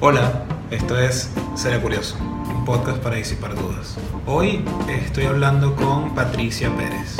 [0.00, 3.96] Hola, esto es Seré Curioso, un podcast para disipar dudas.
[4.26, 7.16] Hoy estoy hablando con Patricia Pérez.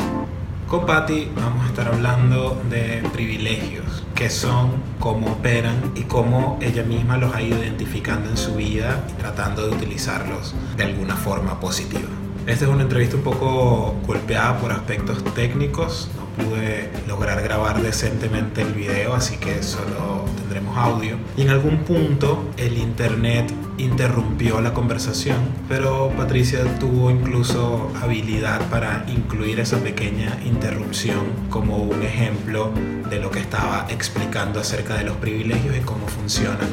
[0.68, 6.84] Con Patti vamos a estar hablando de privilegios, qué son, cómo operan y cómo ella
[6.84, 12.08] misma los ha ido identificando en su vida tratando de utilizarlos de alguna forma positiva.
[12.46, 18.62] Esta es una entrevista un poco golpeada por aspectos técnicos, no pude lograr grabar decentemente
[18.62, 21.18] el video, así que solo tendremos audio.
[21.36, 25.36] Y en algún punto el internet interrumpió la conversación,
[25.68, 32.72] pero Patricia tuvo incluso habilidad para incluir esa pequeña interrupción como un ejemplo
[33.10, 36.68] de lo que estaba explicando acerca de los privilegios y cómo funcionan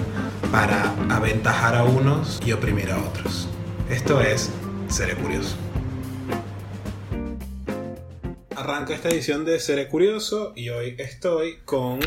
[0.52, 3.50] para aventajar a unos y oprimir a otros.
[3.90, 4.52] Esto es
[4.88, 5.58] Seré Curioso.
[8.56, 12.00] Arranca esta edición de Seré Curioso y hoy estoy con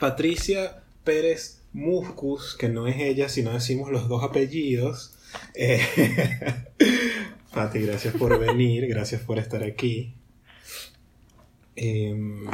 [0.00, 5.16] Patricia Pérez Muscus, que no es ella, sino decimos los dos apellidos.
[5.54, 5.80] Eh,
[7.54, 10.14] Pati, gracias por venir, gracias por estar aquí.
[11.76, 12.46] Em,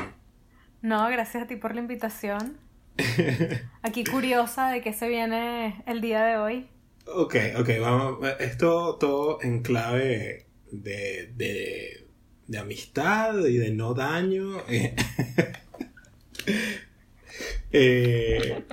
[0.82, 2.58] no, gracias a ti por la invitación.
[3.82, 6.68] Aquí curiosa de qué se viene el día de hoy.
[7.06, 8.28] Ok, ok, vamos.
[8.40, 12.08] Esto todo en clave de, de
[12.48, 14.62] de amistad y de no daño.
[17.72, 18.64] eh,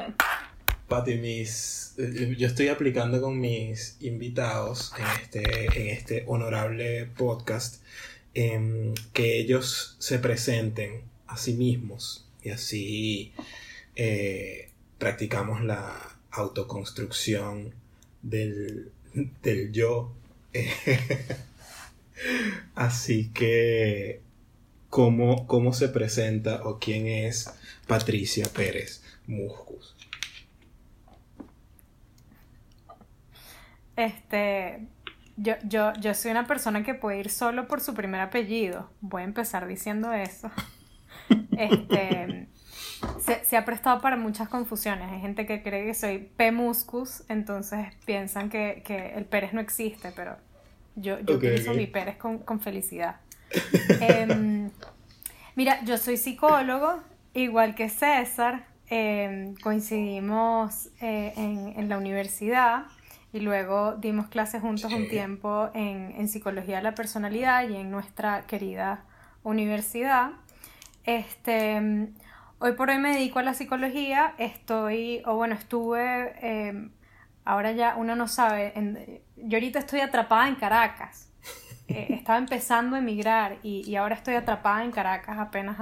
[0.87, 7.81] Pati, mis, eh, yo estoy aplicando con mis invitados en este, en este honorable podcast
[8.33, 13.33] em, que ellos se presenten a sí mismos y así
[13.95, 17.73] eh, practicamos la autoconstrucción
[18.21, 18.91] del,
[19.41, 20.13] del yo.
[22.75, 24.21] Así que,
[24.89, 27.49] ¿cómo, ¿cómo se presenta o quién es
[27.87, 29.95] Patricia Pérez Muscus?
[33.95, 34.87] Este,
[35.37, 38.89] yo, yo, yo soy una persona que puede ir solo por su primer apellido.
[39.01, 40.51] Voy a empezar diciendo eso.
[41.57, 42.49] Este,
[43.43, 45.11] se, ha prestado para muchas confusiones.
[45.11, 46.51] Hay gente que cree que soy P.
[46.51, 50.35] Muscus, entonces piensan que, que el Pérez no existe, pero
[50.95, 53.21] yo, yo utilizo mi Pérez con, con felicidad.
[54.01, 54.69] Em,
[55.55, 57.01] mira, yo soy psicólogo,
[57.35, 58.65] igual que César.
[58.87, 62.85] Em, coincidimos eh, en, en, la universidad
[63.33, 67.89] y luego dimos clases juntos un tiempo en, en, psicología de la personalidad y en
[67.89, 69.03] nuestra querida
[69.43, 70.33] universidad.
[71.03, 72.09] Este,
[72.59, 76.91] hoy por hoy me dedico a la psicología, estoy, o bueno, estuve em,
[77.43, 79.21] ahora ya uno no sabe.
[79.37, 81.31] yo ahorita estoy atrapada en Caracas.
[81.87, 85.77] Eh, estaba empezando a emigrar y, ahora estoy atrapada en Caracas apenas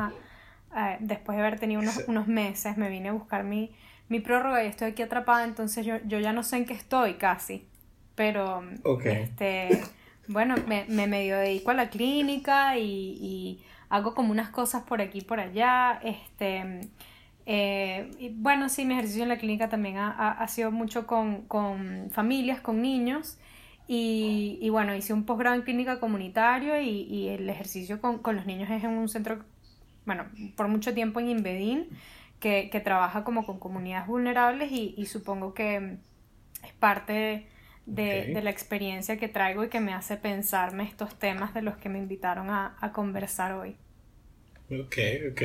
[0.99, 2.77] después de haber tenido unos, meses.
[2.77, 3.71] Me vine a buscar mi,
[4.09, 7.15] mi prórroga y estoy aquí atrapada, entonces yo, yo ya no sé en qué estoy
[7.15, 7.67] casi.
[8.15, 8.63] Pero,
[9.05, 9.81] este,
[10.27, 15.01] bueno, me, me medio dedico a la clínica y, y hago como unas cosas por
[15.01, 15.99] aquí y por allá.
[16.03, 16.89] Este,
[17.45, 21.43] eh, y bueno, sí, mi ejercicio en la clínica también ha, ha, sido mucho con,
[21.43, 23.37] con, familias, con niños.
[23.87, 28.35] Y, y bueno, hice un posgrado en clínica comunitario y, y el ejercicio con, con,
[28.35, 29.43] los niños es en un centro,
[30.05, 30.25] bueno,
[30.55, 31.89] por mucho tiempo en Inbedín,
[32.39, 35.97] que, que trabaja como con comunidades vulnerables y, y supongo que
[36.63, 37.47] es parte
[37.85, 41.75] de, de, la experiencia que traigo y que me hace pensarme estos temas de los
[41.77, 43.75] que me invitaron a, a conversar hoy.
[44.69, 44.97] Ok,
[45.31, 45.41] ok.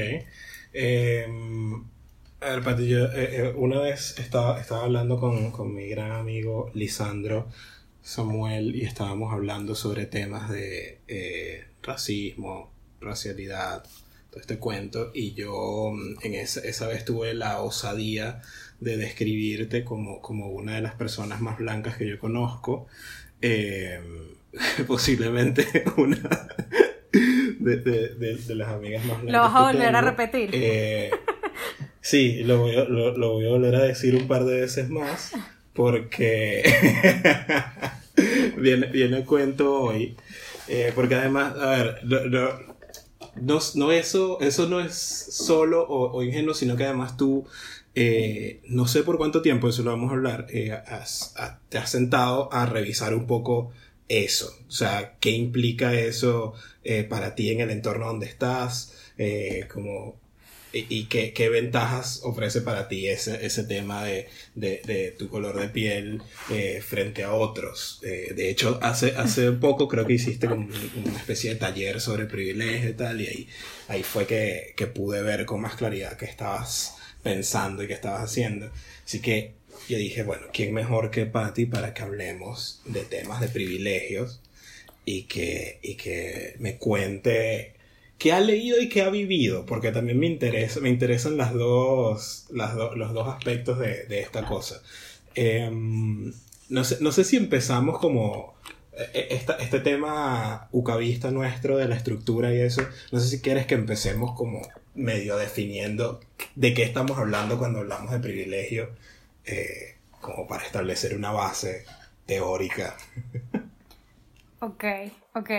[0.73, 1.85] Em,
[2.41, 6.13] a ver, Pati, yo eh, eh, una vez estaba, estaba hablando con, con, mi gran
[6.13, 7.49] amigo Lisandro
[8.01, 13.85] Samuel y estábamos hablando sobre temas de eh, racismo, racialidad,
[14.39, 18.41] todo este cuento y yo mm, en esa, esa vez tuve la osadía
[18.81, 22.87] de describirte como, como una de las personas más blancas que yo conozco.
[23.41, 24.03] Em,
[24.87, 25.67] posiblemente
[25.97, 26.49] una
[27.59, 30.51] de, de, las amigas más ¿Lo vas a volver a repetir?
[30.53, 31.11] Eh,
[32.01, 35.33] sí, lo voy, a, lo, voy a volver a decir un par de veces más
[35.73, 36.63] porque
[38.57, 40.17] viene, viene el cuento hoy.
[40.69, 42.01] Eh, porque además, a ver,
[43.41, 47.47] no, no, eso, eso no es solo o, ingenuo, sino que además tú,
[47.95, 52.67] eh, no sé por cuánto tiempo, eso lo vamos a hablar, te has sentado a
[52.67, 53.73] revisar un poco
[54.09, 54.51] eso.
[54.67, 56.55] O sea, ¿qué implica eso
[56.85, 58.95] eh, para ti en el entorno donde estás?
[59.19, 60.17] Eh, como,
[60.73, 65.59] y, qué, qué, ventajas ofrece para ti ese, ese tema de, de, de tu color
[65.59, 68.01] de piel eh, frente a otros.
[68.03, 72.91] de hecho, hace, hace poco creo que hiciste como una especie de taller sobre privilegio
[72.91, 73.49] y tal, y ahí,
[73.89, 78.23] ahí fue que, que pude ver con más claridad qué estabas pensando y qué estabas
[78.23, 78.71] haciendo.
[79.05, 79.55] Así que
[79.89, 84.41] yo dije, bueno, ¿quién mejor que Patty para que hablemos de temas de privilegios
[85.05, 87.75] y que, y que me cuente
[88.19, 89.65] qué ha leído y qué ha vivido?
[89.65, 94.83] Porque también me, interesa, me interesan las dos, las los dos aspectos de, esta cosa.
[95.35, 96.33] Em,
[96.69, 98.55] no, sé, no sé si empezamos como
[98.93, 102.83] e, e, este tema ucavista nuestro de la estructura y eso,
[103.13, 104.63] no sé si quieres que empecemos como
[104.95, 106.21] medio definiendo
[106.57, 108.91] de qué estamos hablando cuando hablamos de privilegio,
[109.45, 111.85] eh, como para establecer una base
[112.27, 112.97] teórica.
[114.61, 114.85] Ok,
[115.39, 115.51] ok.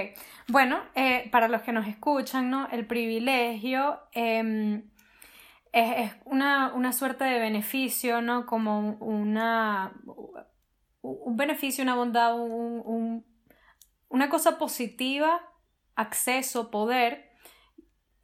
[0.48, 2.68] Bueno, eh, para los que nos escuchan, ¿no?
[2.72, 4.90] El privilegio em,
[5.72, 8.46] es, una, una, suerte de beneficio, ¿no?
[8.46, 9.94] Como una,
[11.02, 13.26] un beneficio, una bondad, un,
[14.10, 15.42] una cosa positiva,
[15.96, 17.30] acceso, poder,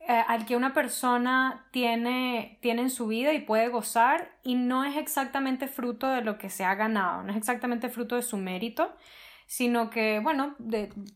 [0.07, 4.83] eh, al que una persona tiene, tiene en su vida y puede gozar y no
[4.83, 8.37] es exactamente fruto de lo que se ha ganado, no es exactamente fruto de su
[8.37, 8.95] mérito,
[9.45, 10.55] sino que, bueno,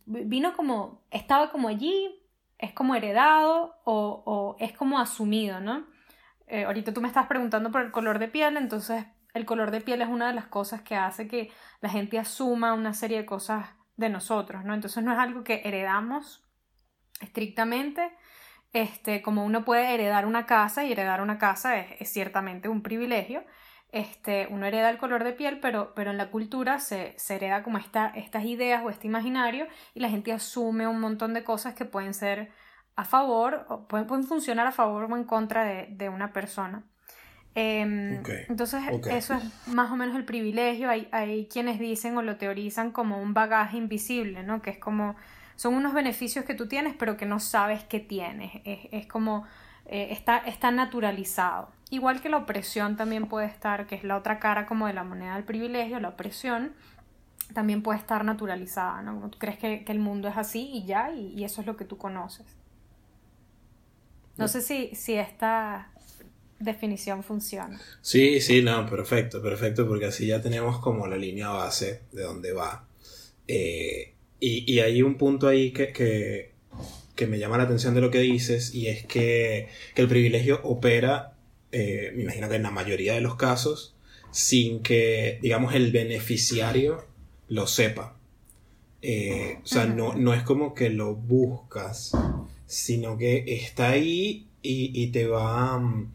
[0.05, 2.15] vino como, estaba como allí,
[2.57, 5.87] es como heredado o, es como asumido, ¿no?
[6.47, 9.81] Eh, ahorita tú me estás preguntando por el color de piel, entonces el color de
[9.81, 13.25] piel es una de las cosas que hace que la gente asuma una serie de
[13.25, 14.73] cosas de nosotros, ¿no?
[14.73, 16.43] Entonces no es algo que heredamos
[17.21, 18.11] estrictamente,
[18.73, 23.43] este, como uno puede heredar una casa y heredar una casa es, ciertamente un privilegio,
[23.91, 27.63] este, uno hereda el color de piel, pero, pero en la cultura se, se hereda
[27.63, 31.73] como esta, estas ideas o este imaginario y la gente asume un montón de cosas
[31.73, 32.51] que pueden ser
[32.95, 36.83] a favor, o pueden, pueden funcionar a favor o en contra de, de una persona.
[37.55, 40.89] Em, entonces, eso es más o menos el privilegio.
[40.89, 44.61] Hay, hay, quienes dicen o lo teorizan como un bagaje invisible, ¿no?
[44.61, 45.15] Que es como,
[45.55, 48.51] son unos beneficios que tú tienes, pero que no sabes que tienes.
[48.65, 49.45] Es, es como,
[49.85, 51.71] eh, está, está naturalizado.
[51.89, 55.03] Igual que la opresión también puede estar, que es la otra cara como de la
[55.03, 56.73] moneda del privilegio, la opresión
[57.53, 59.27] también puede estar naturalizada, ¿no?
[59.29, 61.75] Tú crees que, que el mundo es así y ya, y, y, eso es lo
[61.75, 62.45] que tú conoces.
[64.37, 65.91] No sé si, si esta
[66.59, 67.79] definición funciona.
[68.01, 72.53] Sí, sí, no, perfecto, perfecto, porque así ya tenemos como la línea base de dónde
[72.53, 72.87] va.
[73.47, 75.91] Eh, y, hay un punto ahí que,
[77.15, 81.33] que, me llama la atención de lo que dices, y es que, el privilegio opera,
[81.71, 83.95] eh, me imagino que en la mayoría de los casos,
[84.31, 87.05] sin que, digamos, el beneficiario
[87.47, 88.15] lo sepa.
[89.01, 92.11] Eh, o sea, no, no es como que lo buscas,
[92.65, 95.79] sino que está ahí y, y te va...
[95.79, 96.13] Mm,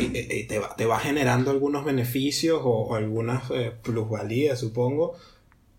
[0.00, 5.16] y, te, va, te, va, generando algunos beneficios o, algunas eh, plusvalías, supongo.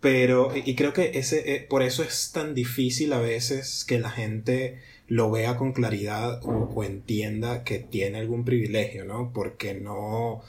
[0.01, 4.79] Pero, y creo que ese, por eso es tan difícil a veces que la gente
[5.09, 9.31] lo vea con claridad o, entienda que tiene algún privilegio, ¿no?
[9.33, 10.41] Porque no,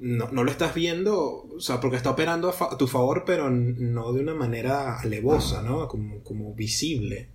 [0.00, 4.12] no, no, lo estás viendo, o sea, porque está operando a, tu favor, pero no
[4.12, 5.86] de una manera alevosa, ¿no?
[5.88, 7.28] Como, como visible.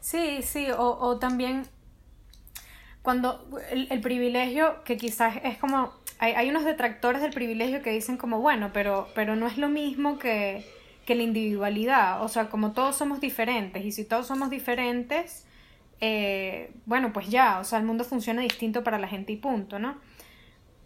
[0.00, 1.66] Sí, sí, o, o también
[3.08, 8.40] cuando el, privilegio, que quizás es como, hay, unos detractores del privilegio que dicen como,
[8.40, 10.66] bueno, pero, pero no es lo mismo que,
[11.08, 15.46] que la individualidad, o sea, como todos somos diferentes, y si todos somos diferentes,
[16.02, 19.78] eh, bueno, pues ya, o sea, el mundo funciona distinto para la gente y punto,
[19.78, 19.96] ¿no?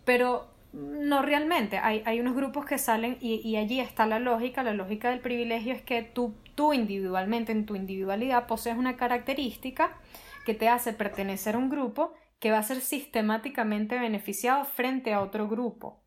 [0.05, 4.63] Pero no realmente, hay, hay unos grupos que salen y, y, allí está la lógica,
[4.63, 9.99] la lógica del privilegio es que tú, tú individualmente, en tu individualidad, posees una característica
[10.47, 15.21] que te hace pertenecer a un grupo que va a ser sistemáticamente beneficiado frente a
[15.21, 16.05] otro grupo.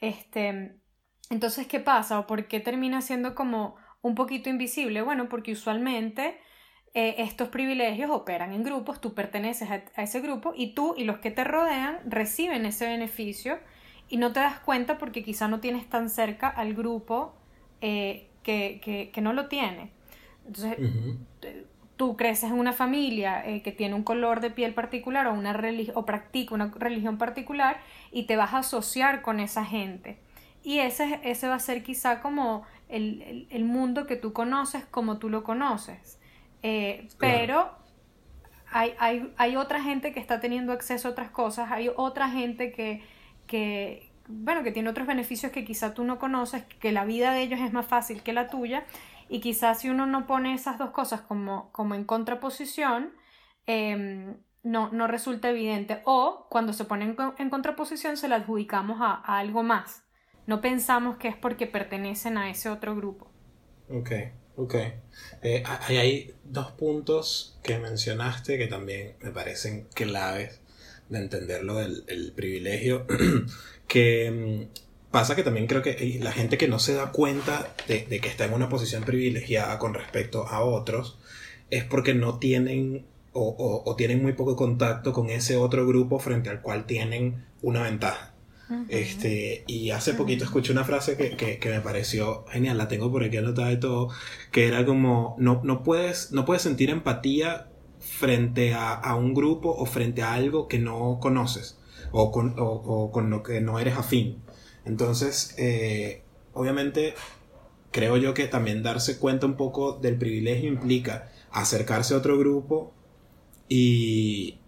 [0.00, 0.74] Este,
[1.30, 2.18] entonces, ¿qué pasa?
[2.18, 5.02] ¿O por qué termina siendo como un poquito invisible?
[5.02, 6.38] Bueno, porque usualmente
[6.94, 11.18] eh, estos privilegios operan en grupos, tú perteneces a, ese grupo y tú y los
[11.18, 13.58] que te rodean reciben ese beneficio
[14.08, 17.34] y no te das cuenta porque quizá no tienes tan cerca al grupo
[17.80, 19.90] eh, que, que, no lo tiene.
[20.46, 20.76] Entonces,
[21.96, 25.58] tú creces en una familia eh, que tiene un color de piel particular o, una
[25.94, 27.80] o practica una religión particular
[28.12, 30.18] y te vas a asociar con esa gente.
[30.64, 35.18] Y ese, ese va a ser quizá como el, el, mundo que tú conoces como
[35.18, 36.18] tú lo conoces.
[36.62, 37.70] Eh, pero
[38.72, 42.72] hay, hay, hay, otra gente que está teniendo acceso a otras cosas, hay otra gente
[42.72, 43.02] que,
[43.46, 47.42] que, bueno, que tiene otros beneficios que quizá tú no conoces, que la vida de
[47.42, 48.84] ellos es más fácil que la tuya
[49.28, 53.12] y quizás si uno no pone esas dos cosas como, como en contraposición,
[53.66, 56.02] em, no, no resulta evidente.
[56.04, 60.03] O cuando se pone en, contraposición se la adjudicamos a, algo más.
[60.46, 63.30] No pensamos que es porque pertenecen a ese otro grupo.
[63.88, 64.10] Ok,
[64.56, 64.74] ok.
[65.42, 70.60] Eh, hay dos puntos que mencionaste que también me parecen claves
[71.08, 73.06] de entender lo del privilegio,
[73.88, 78.04] que mm, pasa que también creo que la gente que no se da cuenta de,
[78.06, 81.18] que está en una posición privilegiada con respecto a otros,
[81.70, 86.62] es porque no tienen o, tienen muy poco contacto con ese otro grupo frente al
[86.62, 88.33] cual tienen una ventaja.
[88.88, 93.36] Este, y hace poquito escuché una frase que, me pareció genial, la tengo por aquí
[93.36, 94.08] anotada y todo,
[94.50, 97.68] que era como, no, no, puedes, no puedes sentir empatía
[97.98, 101.78] frente a, un grupo o frente a algo que no conoces
[102.10, 104.42] o con, con lo que no eres afín.
[104.84, 107.14] Entonces, eh, obviamente,
[107.90, 112.92] creo yo que también darse cuenta un poco del privilegio implica acercarse a otro grupo
[113.68, 114.58] y,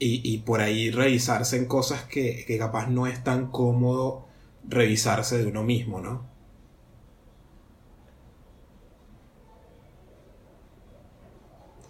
[0.00, 4.26] y, por ahí revisarse en cosas que, que, capaz no es tan cómodo
[4.68, 6.28] revisarse de uno mismo, ¿no?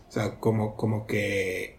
[0.08, 1.78] O sea, como, como que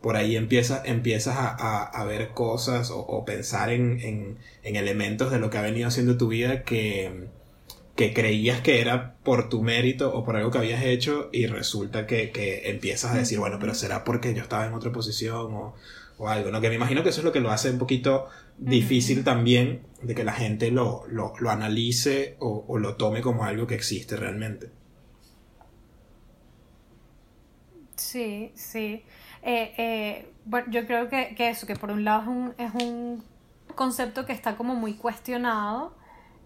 [0.00, 5.38] por ahí empieza, empiezas a, a, ver cosas o, pensar en, en, en, elementos de
[5.38, 7.28] lo que ha venido haciendo tu vida que,
[8.00, 12.06] que creías que era por tu mérito o por algo que habías hecho y resulta
[12.06, 15.74] que, que empiezas a decir, bueno, pero será porque yo estaba en otra posición o,
[16.16, 16.62] o, algo, ¿no?
[16.62, 20.14] Que me imagino que eso es lo que lo hace un poquito difícil también de
[20.14, 24.16] que la gente lo, lo, lo analice o, o, lo tome como algo que existe
[24.16, 24.70] realmente.
[27.96, 29.04] Sí, sí.
[29.42, 32.82] Eh, eh, bueno, yo creo que, que, eso, que por un lado es un, es
[32.82, 33.24] un
[33.74, 35.99] concepto que está como muy cuestionado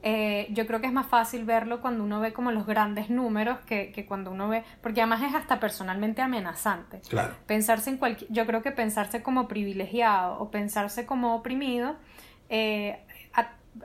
[0.07, 3.59] eh, yo creo que es más fácil verlo cuando uno ve como los grandes números
[3.61, 7.01] que, que, cuando uno ve, porque además es hasta personalmente amenazante.
[7.09, 7.35] Claro.
[7.47, 11.97] Pensarse en cualquier, yo creo que pensarse como privilegiado o pensarse como oprimido,
[12.51, 13.03] eh,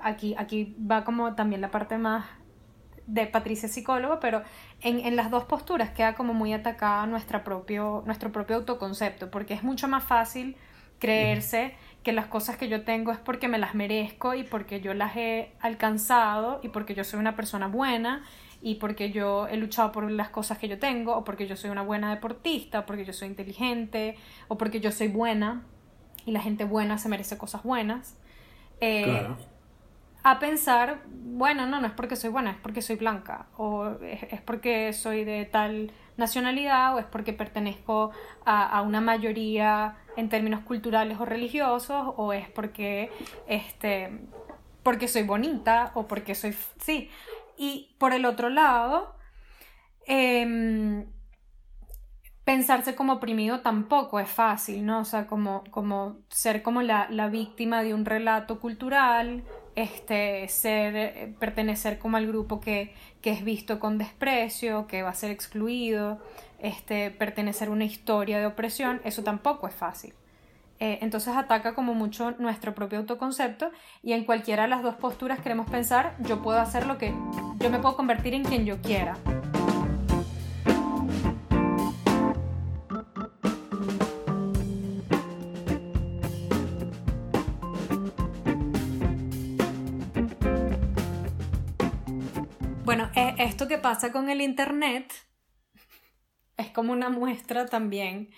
[0.02, 2.26] aquí, aquí va como también la parte más
[3.08, 4.44] de Patricia psicólogo, pero
[4.82, 9.54] en, en, las dos posturas queda como muy atacada nuestra propio, nuestro propio autoconcepto, porque
[9.54, 10.58] es mucho más fácil
[11.00, 14.94] creerse que las cosas que yo tengo es porque me las merezco y porque yo
[14.94, 18.24] las he alcanzado y porque yo soy una persona buena
[18.62, 21.70] y porque yo he luchado por las cosas que yo tengo o porque yo soy
[21.70, 24.15] una buena deportista o porque yo soy inteligente
[24.48, 25.63] o porque yo soy buena
[26.25, 28.15] y la gente buena se merece cosas buenas.
[28.82, 29.27] Eh,
[30.24, 34.41] a pensar, bueno, no, no es porque soy buena, es porque soy blanca o es
[34.41, 38.12] porque soy de tal nacionalidad o es porque pertenezco
[38.46, 43.12] a, una mayoría en términos culturales o religiosos o es porque
[43.48, 44.20] este
[44.84, 47.10] porque soy bonita o porque soy sí.
[47.58, 49.16] Y por el otro lado
[50.06, 51.06] em,
[52.44, 57.28] pensarse como oprimido tampoco es fácil no o sea como como ser como la, la
[57.30, 59.44] víctima de un relato cultural
[59.76, 65.10] este, ser, eh, pertenecer como al grupo que, que, es visto con desprecio, que va
[65.10, 66.20] a ser excluido,
[66.60, 70.14] este, pertenecer a una historia de opresión, eso tampoco es fácil.
[70.80, 73.70] Eh, entonces ataca como mucho nuestro propio autoconcepto
[74.02, 77.14] y en cualquiera de las dos posturas queremos pensar, yo puedo hacer lo que,
[77.60, 79.18] yo me puedo convertir en quien yo quiera.
[93.39, 95.13] Esto que pasa con el Internet
[96.58, 98.31] es como una muestra también,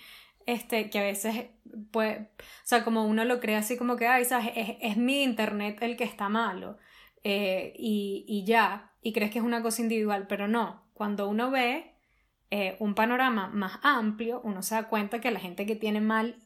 [0.46, 1.46] este, que a veces
[1.90, 4.52] puede, o sea, como uno lo cree así como que, ay, ¿sabes?
[4.80, 6.78] Es, mi Internet el que está malo
[7.24, 11.96] eh, y, ya, y crees que es una cosa individual, pero no, cuando uno ve
[12.50, 16.36] eh, un panorama más amplio, uno se da cuenta que la gente que tiene mal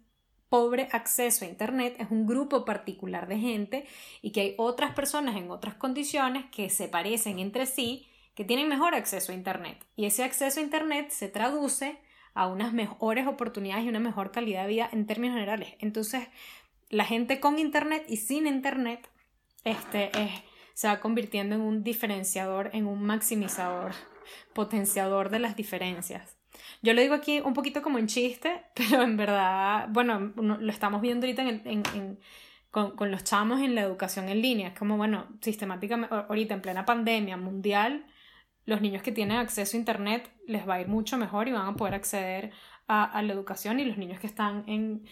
[0.49, 3.87] pobre acceso a Internet es un grupo particular de gente
[4.23, 8.07] y que hay otras personas en otras condiciones que se parecen entre sí,
[8.37, 9.85] que tienen mejor acceso a Internet.
[9.97, 11.99] Y ese acceso a Internet se traduce
[12.35, 15.75] a unas mejores oportunidades y una mejor calidad de vida en términos generales.
[15.81, 16.29] Entonces,
[16.91, 19.09] la gente con Internet y sin Internet
[19.65, 20.11] este,
[20.75, 23.93] se va convirtiendo en un diferenciador, en un maximizador,
[24.53, 26.37] potenciador de las diferencias.
[26.83, 31.01] Yo lo digo aquí un poquito como en chiste, pero en verdad, bueno, lo estamos
[31.01, 31.43] viendo ahorita
[32.71, 34.69] con, los chamos en la educación en línea.
[34.69, 38.05] Es como, bueno, sistemáticamente, ahorita en plena pandemia mundial,
[38.67, 41.67] los niños que tienen acceso a Internet les va a ir mucho mejor y van
[41.67, 42.53] a poder acceder
[42.89, 45.05] a, la educación y los niños que están en,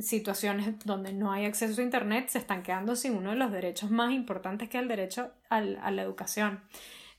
[0.00, 3.88] situaciones donde no hay acceso a Internet se están quedando sin uno de los derechos
[3.88, 6.60] más importantes que es el derecho a la educación.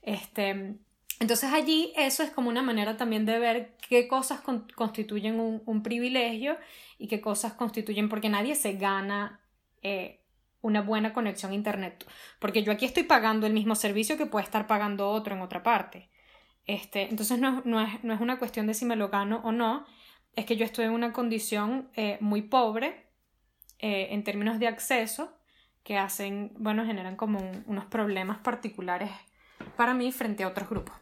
[0.02, 0.78] Este,
[1.20, 4.42] entonces allí eso es como una manera también de ver qué cosas
[4.76, 6.58] constituyen un, privilegio
[6.98, 9.40] y qué cosas constituyen, porque nadie se gana
[9.82, 10.20] eh,
[10.66, 12.06] una buena conexión a Internet,
[12.40, 15.62] porque yo aquí estoy pagando el mismo servicio que puede estar pagando otro en otra
[15.62, 16.10] parte.
[16.66, 19.52] Este, entonces no, no, es, no es una cuestión de si me lo gano o
[19.52, 19.86] no,
[20.36, 23.12] es que yo estoy en una condición eh, muy pobre
[23.78, 25.38] eh, en términos de acceso
[25.84, 29.12] que hacen, bueno, generan como unos problemas particulares
[29.78, 30.96] para mí frente a otros grupos.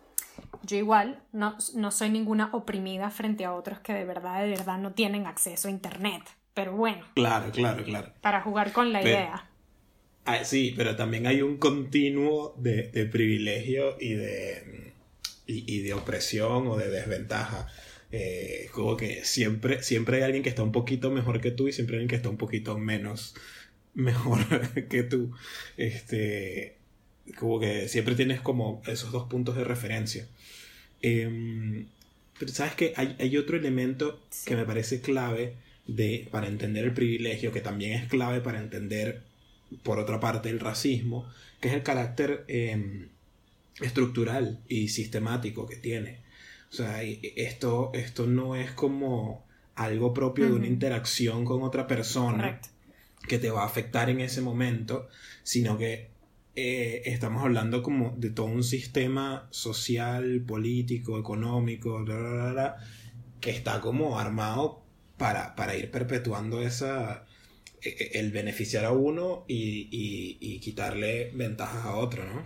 [0.63, 4.77] Yo igual no, no soy ninguna oprimida frente a otros que de verdad, de verdad
[4.77, 6.24] no tienen acceso a Internet.
[6.53, 7.05] Pero bueno.
[7.15, 8.13] Claro, claro, claro.
[8.22, 9.50] Para jugar con la idea.
[10.25, 14.94] Ah, sí, pero también hay un continuo de, de privilegio y de,
[15.48, 17.68] y, de opresión o de desventaja.
[18.12, 21.74] Eh, como que siempre, siempre hay alguien que está un poquito mejor que tú y
[21.74, 23.36] siempre hay alguien que está un poquito menos
[23.94, 24.39] mejor
[24.88, 25.32] que tú.
[25.77, 26.77] Este,
[27.38, 30.27] como que siempre tienes como esos dos puntos de referencia.
[31.01, 31.88] Em,
[32.39, 35.56] pero sabes que hay, hay, otro elemento que me parece clave
[35.88, 39.22] de, para entender el privilegio, que también es clave para entender,
[39.82, 41.27] por otra parte, el racismo,
[41.60, 43.10] que es el carácter em,
[43.82, 46.22] estructural y sistemático que tiene.
[46.72, 52.60] O sea, esto, esto no es como algo propio de una interacción con otra persona
[53.27, 55.08] que te va a afectar en ese momento,
[55.44, 56.10] sino que
[56.56, 62.03] eh, estamos hablando como de todo un sistema social, político, económico,
[63.39, 64.84] que está como armado
[65.18, 67.25] para, para ir perpetuando esa
[67.83, 69.89] el beneficiar a uno y,
[70.39, 72.43] y, quitarle ventajas a otro, ¿no?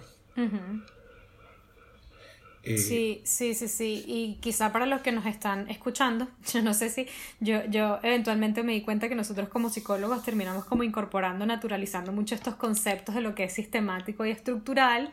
[2.67, 4.03] Eh, sí, sí, sí, sí.
[4.06, 7.08] Y quizá para los que nos están escuchando, yo no sé si
[7.39, 12.36] yo, yo eventualmente me di cuenta que nosotros como psicólogos terminamos como incorporando, naturalizando mucho
[12.36, 15.10] estos conceptos de lo que es sistemático y estructural,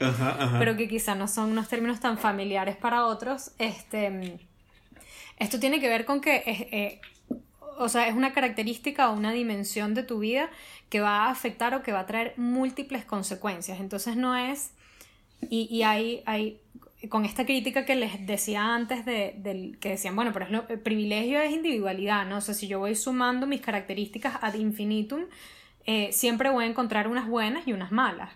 [0.58, 3.52] pero que quizá no son unos términos tan familiares para otros.
[3.58, 4.38] Este,
[5.38, 7.00] esto tiene que ver con que es, eh,
[7.78, 10.50] o sea, es una característica o una dimensión de tu vida
[10.88, 13.80] que va a afectar o que va a traer múltiples consecuencias.
[13.80, 14.72] Entonces no es...
[15.50, 16.60] Y, y hay, hay
[17.08, 21.40] con esta crítica que les decía antes de, del que decían, bueno, pero el privilegio
[21.40, 22.38] es individualidad, ¿no?
[22.38, 25.24] O sea, si yo voy sumando mis características ad infinitum,
[25.86, 28.30] eh, siempre voy a encontrar unas buenas y unas malas.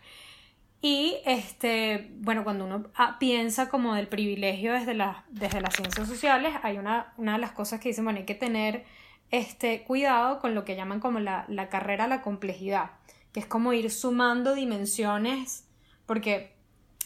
[0.81, 6.07] Y este, bueno, cuando uno ah, piensa como del privilegio desde, la, desde las ciencias
[6.07, 8.85] sociales, hay una, una de las cosas que dicen, bueno, hay que tener
[9.31, 12.93] este, cuidado con lo que llaman como la, la carrera a la complejidad,
[13.33, 15.69] que es como ir sumando dimensiones,
[16.07, 16.57] porque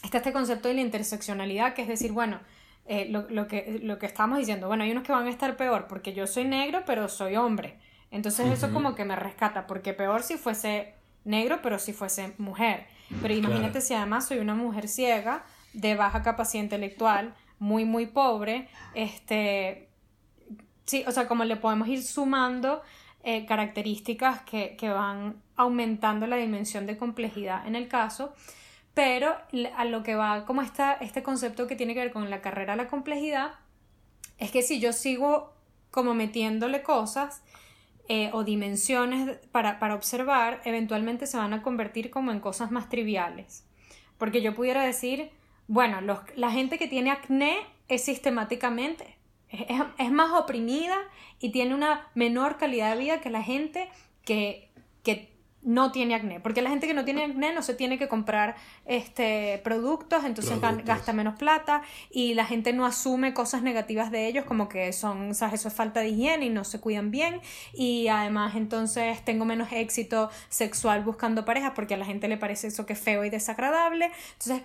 [0.03, 2.39] está este concepto de la interseccionalidad, que es decir, bueno,
[2.85, 5.87] eh, lo, que, lo que estamos diciendo, bueno, hay unos que van a estar peor
[5.87, 7.79] porque yo soy negro, pero soy hombre.
[8.11, 12.85] Entonces eso como que me rescata, porque peor si fuese negro, pero si fuese mujer.
[13.21, 18.67] Pero imagínate si además soy una mujer ciega, de baja capacidad intelectual, muy, muy pobre,
[18.93, 19.89] este...
[20.85, 22.81] Sí, o sea, como le podemos ir sumando
[23.23, 28.33] eh, características que, que van aumentando la dimensión de complejidad en el caso.
[28.93, 29.35] Pero
[29.75, 32.73] a lo que va como está este concepto que tiene que ver con la carrera
[32.73, 33.53] a la complejidad,
[34.37, 35.53] es que si yo sigo
[35.89, 37.43] como metiéndole cosas
[38.09, 42.89] eh, o dimensiones para, para observar, eventualmente se van a convertir como en cosas más
[42.89, 43.65] triviales.
[44.17, 45.31] Porque yo pudiera decir,
[45.67, 49.17] bueno, los, la gente que tiene acné es sistemáticamente,
[49.53, 50.97] es, es, más oprimida
[51.39, 53.89] y tiene una menor calidad de vida que la gente
[54.25, 54.69] que,
[55.03, 58.07] que no tiene acné, porque la gente que no tiene acné no se tiene que
[58.07, 64.27] comprar este productos, entonces gasta menos plata y la gente no asume cosas negativas de
[64.27, 67.39] ellos como que son, sea, eso es falta de higiene y no se cuidan bien
[67.73, 72.67] y además entonces tengo menos éxito sexual buscando pareja porque a la gente le parece
[72.67, 74.11] eso que es feo y desagradable.
[74.33, 74.63] Entonces,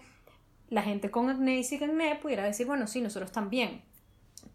[0.68, 3.82] la gente con acné y sin acné pudiera decir, bueno, sí, nosotros también.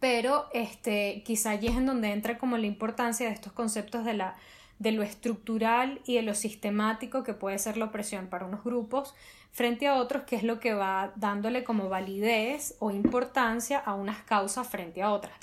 [0.03, 4.13] Pero este, quizá allí es en donde entra como la importancia de estos conceptos de
[4.13, 4.35] la
[4.77, 9.15] de lo estructural y de lo sistemático que puede ser la opresión para unos grupos
[9.53, 14.21] frente a otros, que es lo que va dándole como validez o importancia a unas
[14.23, 15.35] causas frente a otras.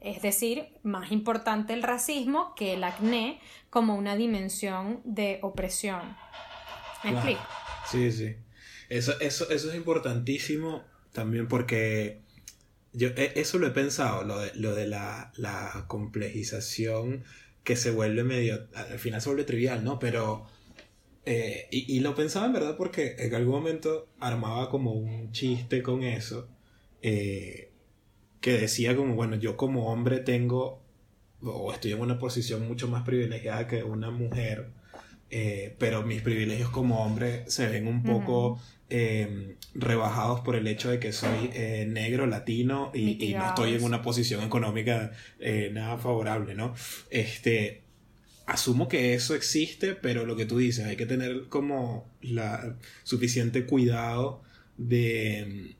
[0.00, 6.16] Es decir, más importante el racismo que el acné como una dimensión de opresión.
[7.02, 7.42] ¿Me explico?
[7.90, 8.36] Sí, sí.
[8.88, 12.22] Eso, eso, eso es importantísimo también porque
[12.94, 17.24] yo e, eso lo he pensado, lo de, lo de la, la complejización
[17.64, 19.98] que se vuelve medio, al final se vuelve trivial, ¿no?
[19.98, 20.46] Pero,
[21.24, 26.02] eh, y, lo pensaba en verdad porque en algún momento armaba como un chiste con
[26.02, 26.48] eso,
[27.02, 27.72] eh,
[28.40, 30.82] que decía como, bueno, yo como hombre tengo,
[31.42, 34.68] o estoy en una posición mucho más privilegiada que una mujer,
[35.30, 38.60] eh, pero mis privilegios como hombre se ven un poco
[38.90, 43.82] eh, rebajados por el hecho de que soy eh, negro, latino y, no estoy en
[43.82, 45.12] una posición económica
[45.72, 46.74] nada favorable, ¿no?
[47.10, 47.82] Este,
[48.46, 53.64] asumo que eso existe, pero lo que tú dices, hay que tener como la suficiente
[53.64, 54.42] cuidado
[54.76, 55.74] de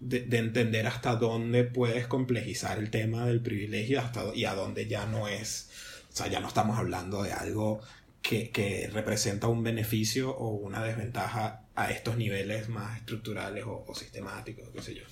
[0.00, 5.06] de, entender hasta dónde puedes complejizar el tema del privilegio hasta, y a dónde ya
[5.06, 5.70] no es,
[6.12, 7.80] o sea, ya no estamos hablando de algo
[8.28, 14.82] que, representa un beneficio o una desventaja a estos niveles más estructurales o, sistemáticos, qué
[14.82, 15.04] sé yo.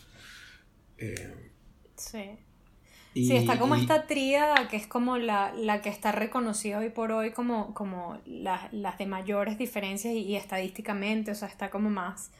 [0.98, 1.53] Eh,
[1.96, 2.38] sí.
[3.14, 7.33] sí, está como esta tríada que es como la, que está reconocida hoy por hoy
[7.33, 12.31] como, como las de mayores diferencias y, estadísticamente, o sea, está como más,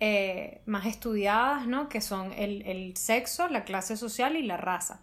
[0.00, 1.88] eh, más estudiadas, ¿no?
[1.88, 5.02] Que son el, sexo, la clase social y la raza.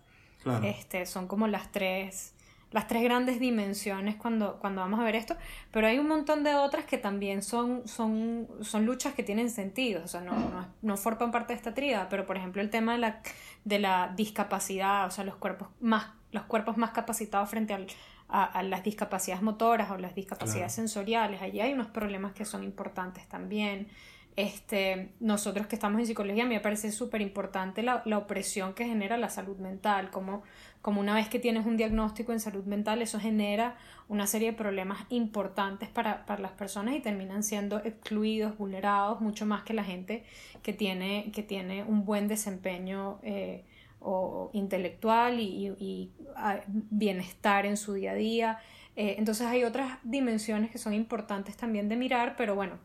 [0.62, 2.33] Este, son como las tres
[2.73, 5.38] las tres grandes dimensiones cuando, cuando vamos a ver esto,
[5.71, 10.03] pero hay un montón de otras que también son, son, son luchas que tienen sentido,
[10.03, 10.33] o sea, no,
[10.81, 13.21] no, forman parte de esta tríada, pero por ejemplo el tema de la,
[13.63, 18.83] de la discapacidad, o sea, los cuerpos más, los cuerpos más capacitados frente a, las
[18.83, 23.88] discapacidades motoras o las discapacidades sensoriales, allí hay unos problemas que son importantes también.
[24.36, 29.15] Este, nosotros que estamos en psicología, me parece súper importante la, la, opresión que genera
[29.17, 30.41] la salud mental, como
[30.84, 33.78] como una vez que tienes un diagnóstico en salud mental, eso genera
[34.10, 39.63] una serie de problemas importantes para, las personas y terminan siendo excluidos, vulnerados, mucho más
[39.63, 40.26] que la gente
[40.62, 43.63] que tiene, que tiene un buen desempeño eh,
[44.02, 48.60] o intelectual y, ah, bienestar en su día a día.
[48.98, 52.78] Eh, entonces hay otras dimensiones que son importantes también de mirar, pero bueno,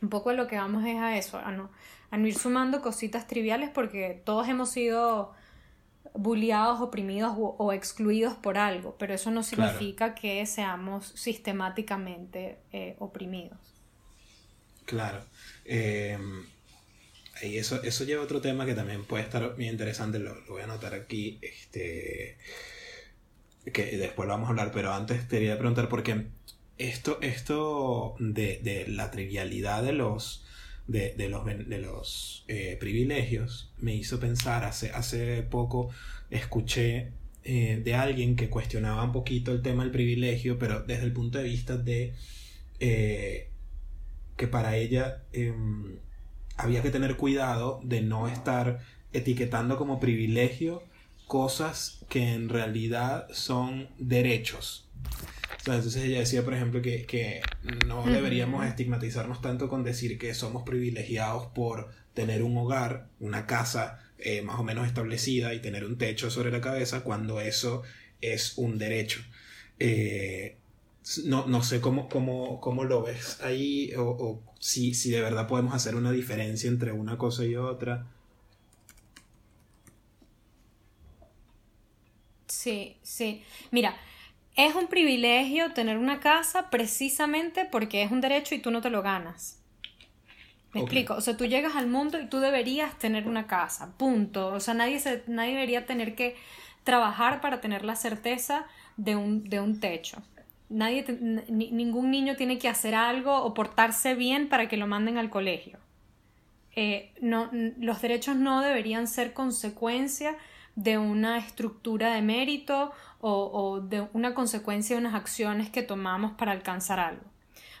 [0.00, 1.68] un poco lo que vamos es a eso, a no,
[2.12, 5.32] a no ir sumando cositas triviales porque todos hemos sido
[6.14, 13.58] bulliados, oprimidos o, excluidos por algo, pero eso no significa que seamos sistemáticamente eh, oprimidos.
[14.86, 15.24] Claro.
[15.64, 16.16] Eh,
[17.42, 20.60] y eso, eso lleva a otro tema que también puede estar muy interesante, lo, voy
[20.60, 22.38] a anotar aquí, este,
[23.72, 26.26] que después lo vamos a hablar, pero antes te quería preguntar, porque
[26.78, 30.43] esto, esto de, de la trivialidad de los
[30.86, 35.90] de, los, de los eh, privilegios me hizo pensar, hace, hace poco
[36.30, 37.12] escuché
[37.44, 41.38] eh, de alguien que cuestionaba un poquito el tema del privilegio, pero desde el punto
[41.38, 42.14] de vista de
[42.80, 43.50] eh,
[44.36, 45.98] que para ella em,
[46.56, 48.80] había que tener cuidado de no estar
[49.12, 50.82] etiquetando como privilegio
[51.26, 54.88] cosas que en realidad son derechos
[55.66, 57.40] entonces ella decía, por ejemplo, que,
[57.86, 64.00] no deberíamos estigmatizarnos tanto con decir que somos privilegiados por tener un hogar, una casa
[64.18, 67.82] eh, más o menos establecida y tener un techo sobre la cabeza cuando eso
[68.20, 69.20] es un derecho.
[69.78, 70.58] Eh,
[71.24, 75.96] no, sé cómo, cómo, cómo, lo ves ahí o, si, si de verdad podemos hacer
[75.96, 78.06] una diferencia entre una cosa y otra.
[82.46, 83.42] Sí, sí.
[83.70, 83.96] Mira,
[84.56, 88.90] es un privilegio tener una casa precisamente porque es un derecho y tú no te
[88.90, 89.60] lo ganas.
[90.72, 91.14] ¿Me explico?
[91.14, 94.48] O sea, tú llegas al mundo y tú deberías tener una casa, punto.
[94.48, 96.36] O sea, nadie, se, nadie debería tener que
[96.82, 100.22] trabajar para tener la certeza de un, de un techo.
[100.68, 101.04] Nadie
[101.48, 105.78] ningún niño tiene que hacer algo o portarse bien para que lo manden al colegio.
[106.74, 110.36] Eh, no, los derechos no deberían ser consecuencia
[110.74, 112.92] de una estructura de mérito
[113.26, 117.24] o, de una consecuencia de unas acciones que tomamos para alcanzar algo.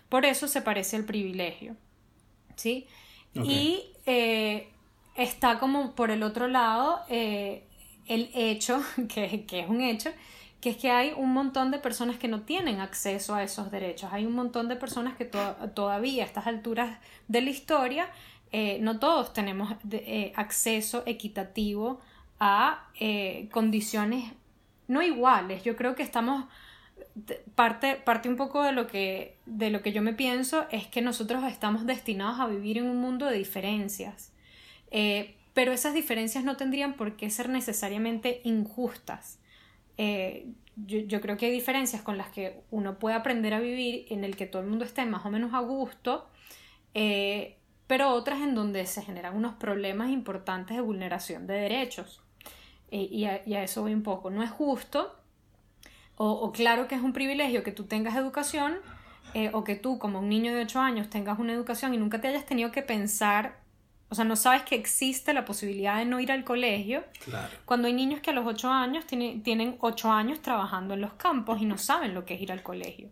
[0.08, 1.76] Por eso se parece al privilegio.
[2.56, 2.86] ¿sí?
[3.34, 4.68] Y eh,
[5.16, 7.66] está como por el otro lado eh,
[8.06, 10.10] el hecho, que, es un hecho,
[10.62, 14.10] que es que hay un montón de personas que no tienen acceso a esos derechos.
[14.12, 18.08] Hay un montón de personas que todavía a estas alturas de la historia,
[18.50, 19.74] eh, no todos tenemos
[20.36, 22.00] acceso equitativo
[22.40, 22.88] a
[23.50, 24.32] condiciones
[24.88, 25.64] no iguales.
[25.64, 26.46] Yo creo que estamos
[27.54, 31.02] parte, parte un poco de lo que de lo que yo me pienso es que
[31.02, 34.32] nosotros estamos destinados a vivir en un mundo de diferencias.
[34.90, 39.38] Eh, pero esas diferencias no tendrían por qué ser necesariamente injustas.
[39.96, 44.24] Eh, yo, creo que hay diferencias con las que uno puede aprender a vivir en
[44.24, 46.28] el que todo el mundo esté más o menos a gusto,
[47.86, 52.23] pero otras en donde se generan unos problemas importantes de vulneración de derechos.
[52.90, 54.30] Eh, y, a, eso voy un poco.
[54.30, 55.16] No es justo,
[56.16, 58.76] o, claro que es un privilegio que tú tengas educación,
[59.34, 62.20] eh, o que tú como un niño de 8 años tengas una educación y nunca
[62.20, 63.58] te hayas tenido que pensar,
[64.10, 67.02] o sea, no sabes que existe la posibilidad de no ir al colegio,
[67.64, 71.60] cuando hay niños que a los 8 años tienen 8 años trabajando en los campos
[71.60, 73.08] y no saben lo que es ir al colegio.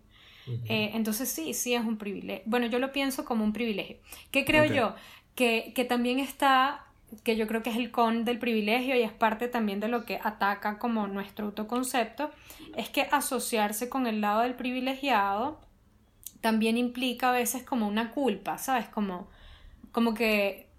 [0.47, 2.43] Eh, entonces sí, sí es un privilegio.
[2.47, 3.97] Bueno, yo lo pienso como un privilegio.
[4.31, 4.95] ¿Qué creo yo?
[5.35, 6.87] Que, que también está
[7.25, 10.05] que yo creo que es el con del privilegio y es parte también de lo
[10.05, 12.31] que ataca como nuestro autoconcepto,
[12.77, 15.61] es que asociarse con el lado del privilegiado
[16.41, 18.87] también implica a veces como una culpa, ¿sabes?
[18.89, 19.29] Como,
[19.93, 20.73] como que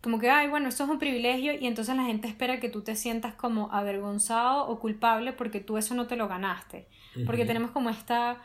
[0.00, 2.82] como que, ay, bueno, esto es un privilegio y entonces la gente espera que tú
[2.82, 6.86] te sientas como avergonzado o culpable porque tú eso no te lo ganaste.
[7.26, 8.38] Porque tenemos como esta,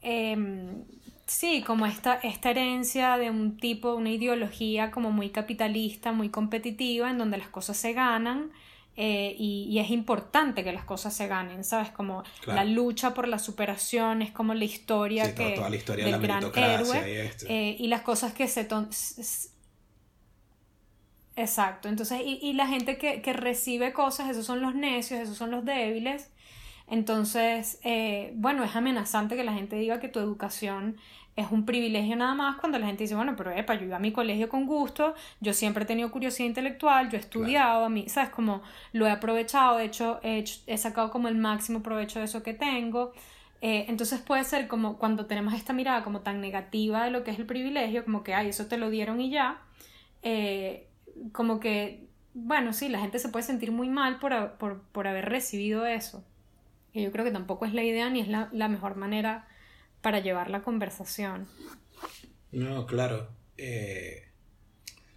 [0.00, 0.82] em,
[1.30, 7.08] sí, como esta, esta herencia de un tipo, una ideología como muy capitalista, muy competitiva,
[7.08, 8.50] en donde las cosas se ganan.
[8.96, 11.90] Eh, y, es importante que las cosas se ganen, ¿sabes?
[11.90, 16.20] Como la lucha por la superación, es como la historia que toda, la historia del
[16.20, 18.68] de la gran héroe y, eh, y, las cosas que se
[21.36, 25.36] Exacto, entonces, y, y la gente que, que, recibe cosas, esos son los necios, esos
[25.36, 26.28] son los débiles.
[26.90, 30.96] Entonces, eh, bueno, es amenazante que la gente diga que tu educación
[31.40, 34.00] es un privilegio nada más cuando la gente dice, bueno, pero epa, yo iba a
[34.00, 38.08] mi colegio con gusto, yo siempre he tenido curiosidad intelectual, yo he estudiado, a mí,
[38.08, 38.30] ¿sabes?
[38.30, 42.42] Como lo he aprovechado, de hecho, he, he sacado como el máximo provecho de eso
[42.42, 43.12] que tengo.
[43.62, 47.30] Eh, entonces puede ser como cuando tenemos esta mirada como tan negativa de lo que
[47.30, 49.62] es el privilegio, como que, ay, eso te lo dieron y ya.
[50.22, 50.88] Eh,
[51.32, 55.28] como que, bueno, sí, la gente se puede sentir muy mal por, por, por haber
[55.28, 56.24] recibido eso.
[56.92, 59.46] Y yo creo que tampoco es la idea ni es la, la mejor manera
[60.00, 61.48] para llevar la conversación.
[62.52, 63.28] No, claro.
[63.56, 64.24] Eh,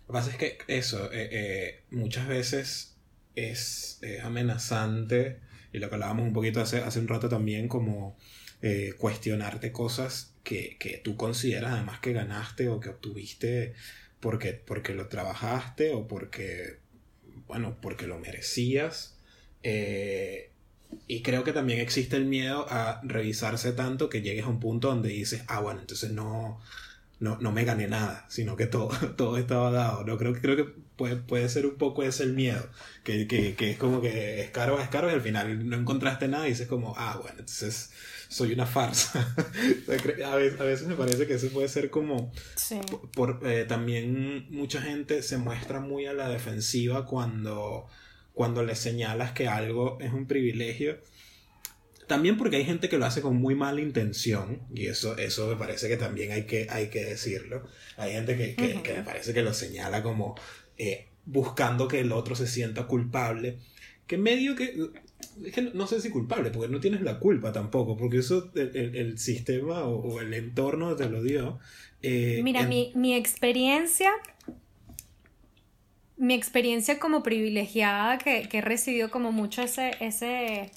[0.02, 2.98] lo que pasa es que eso, eh, eh, muchas veces
[3.36, 5.40] es, amenazante,
[5.72, 8.18] y lo que hablábamos un poquito hace, hace un rato también, como
[8.98, 13.74] cuestionarte cosas que, que, tú consideras además que ganaste o que obtuviste
[14.24, 16.78] porque, porque lo trabajaste o porque,
[17.46, 19.20] bueno, porque lo merecías.
[19.64, 20.53] Eh,
[21.08, 24.90] y creo que también existe el miedo a revisarse tanto que llegues a un punto
[24.90, 26.60] donde dices, ah, bueno, entonces no,
[27.20, 30.04] no, no me gané nada, sino que todo, todo estaba dado.
[30.04, 32.68] No, creo, creo que puede, puede ser un poco ese el miedo,
[33.04, 36.48] que, que, que es como que escaro a escaro y al final no encontraste nada
[36.48, 37.92] y dices como, ah, bueno, entonces
[38.28, 39.34] soy una farsa.
[40.26, 42.32] a, veces, me parece que eso puede ser como...
[43.14, 47.88] Por, eh, también mucha gente se muestra muy a la defensiva cuando,
[48.34, 50.98] cuando le señalas que algo es un privilegio.
[52.08, 55.56] También porque hay gente que lo hace con muy mala intención, y eso, eso me
[55.56, 57.66] parece que también hay que, hay que decirlo.
[57.98, 60.36] Hay gente que, que, me parece que lo señala como
[60.78, 63.60] eh, buscando que el otro se sienta culpable.
[64.06, 64.76] Que medio que
[65.46, 69.18] es que no, sé si culpable, porque no tienes la culpa tampoco, porque eso el,
[69.18, 71.60] sistema o, el entorno te lo dio.
[72.02, 74.12] Eh, Mira, mi, mi, experiencia,
[76.24, 80.72] mi experiencia como privilegiada, que, que he recibido como mucho ese, ese,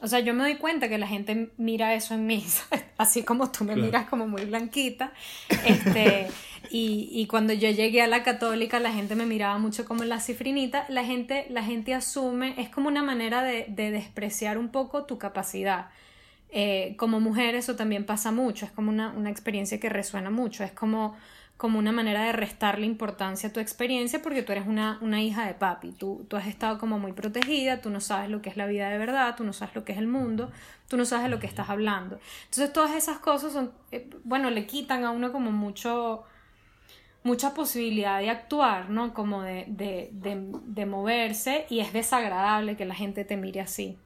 [0.00, 2.44] o sea, yo me doy cuenta que la gente mira eso en mí,
[2.98, 5.12] así como tú me miras como muy blanquita,
[5.66, 6.28] este...
[6.70, 10.18] Y, y, cuando yo llegué a la católica, la gente me miraba mucho como la
[10.18, 10.86] cifrinita.
[10.88, 15.18] La gente, la gente asume, es como una manera de, de despreciar un poco tu
[15.18, 15.90] capacidad.
[16.56, 20.62] Eh, como mujer eso también pasa mucho, es como una, una, experiencia que resuena mucho,
[20.62, 21.16] es como,
[21.56, 25.46] como una manera de restarle importancia a tu experiencia porque tú eres una, una hija
[25.46, 28.56] de papi, tú, tú has estado como muy protegida, tú no sabes lo que es
[28.56, 30.50] la vida de verdad, tú no sabes lo que es el mundo,
[30.88, 32.18] tú no sabes de lo que estás hablando.
[32.44, 36.24] Entonces todas esas cosas son, eh, bueno, le quitan a uno como mucho
[37.22, 39.14] mucha posibilidad de actuar, ¿no?
[39.14, 43.96] Como de, de, de, moverse y es desagradable que la gente te mire así.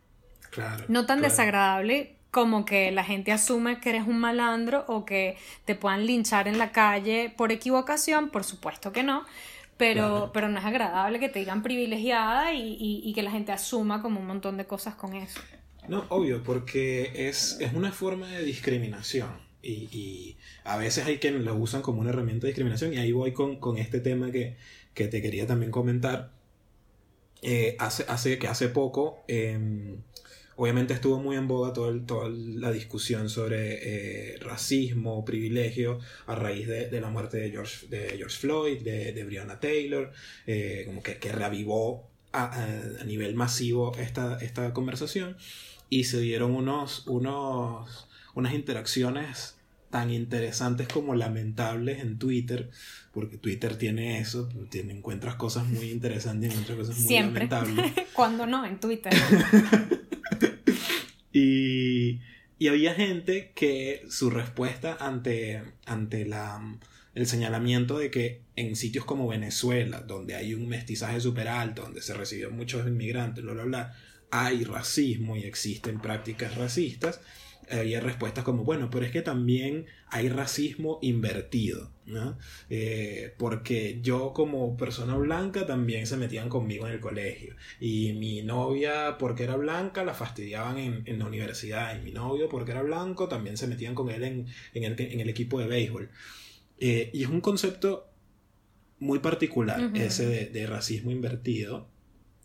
[0.51, 0.85] Claro.
[0.87, 5.75] No tan desagradable como que la gente asume que eres un malandro o que te
[5.75, 9.25] puedan linchar en la calle por equivocación, por supuesto que no,
[9.77, 13.53] pero, pero no es agradable que te digan privilegiada y, y, y, que la gente
[13.53, 15.41] asuma como un montón de cosas con eso.
[15.89, 19.49] No, obvio, porque es, es una forma de discriminación.
[19.63, 22.95] Y, a veces hay quienes lo usan como una herramienta de discriminación.
[22.95, 24.57] Y ahí voy con, este tema que,
[24.95, 26.33] te quería también comentar.
[27.41, 30.03] Eh, hace, hace, que hace poco, em,
[30.59, 33.79] obviamente estuvo muy en boga toda la discusión sobre
[34.35, 39.25] eh, racismo, privilegio, a raíz de, la muerte de George, de George Floyd, de, de
[39.25, 40.11] Breonna Taylor,
[40.49, 42.61] eh, como que, que reavivó a,
[43.01, 45.37] a, nivel masivo esta, esta conversación.
[45.91, 49.55] Y se dieron unos, unos, unas interacciones
[49.91, 52.69] tan interesantes como lamentables en Twitter,
[53.13, 57.93] porque Twitter tiene eso, tiene, encuentras cosas muy interesantes y encuentras cosas muy lamentables.
[58.13, 59.13] Cuando no, en Twitter.
[61.33, 62.21] y,
[62.59, 66.61] y, había gente que su respuesta ante, ante la,
[67.15, 72.03] el señalamiento de que en sitios como Venezuela, donde hay un mestizaje súper alto, donde
[72.03, 73.97] se reciben muchos inmigrantes, bla, bla, bla,
[74.31, 77.21] hay racismo y existen prácticas racistas,
[77.71, 82.39] había respuestas como, bueno, pero es que también hay racismo invertido, ¿no?
[82.71, 88.43] Eh, porque yo como persona blanca también se metían conmigo en el colegio y mi
[88.43, 93.29] novia porque era blanca la fastidiaban en, la universidad y mi novio porque era blanco
[93.29, 96.11] también se metían con él en, el, equipo de béisbol.
[96.79, 98.09] Eh, y es un concepto
[99.01, 101.89] muy particular, ese de, racismo invertido.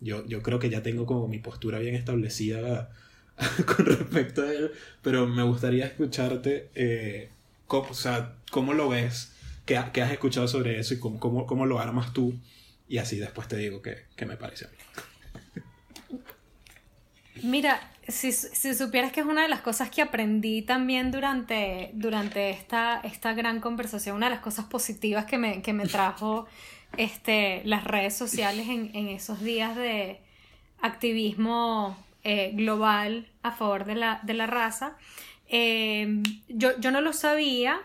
[0.00, 2.90] Yo, yo creo que ya tengo como mi postura bien establecida
[3.66, 7.30] con respecto a él, pero me gustaría escucharte, eh,
[7.66, 9.32] cómo, o sea, cómo lo ves,
[9.66, 12.34] qué, has escuchado sobre eso y cómo, cómo, lo armas tú,
[12.88, 14.76] y así después te digo qué, me parece a mí.
[17.42, 23.00] Mira, si, supieras que es una de las cosas que aprendí también durante, durante esta,
[23.00, 26.46] esta gran conversación, una de las cosas positivas que me, que me trajo
[26.96, 30.20] este, las redes sociales en esos días de
[30.80, 34.96] activismo eh, global a favor de la, de la raza.
[35.48, 37.80] Eh, yo, yo no lo sabía,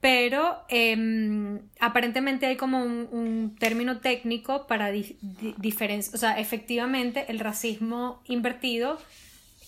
[0.00, 8.22] pero em, aparentemente hay como un, término técnico para diferenciar, o sea, efectivamente el racismo
[8.24, 8.98] invertido,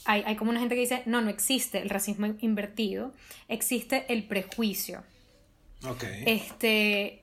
[0.04, 3.12] hay, hay, como una gente que dice, no, no existe el racismo invertido,
[3.48, 5.02] existe el prejuicio.
[5.84, 6.04] Ok.
[6.26, 7.22] Este,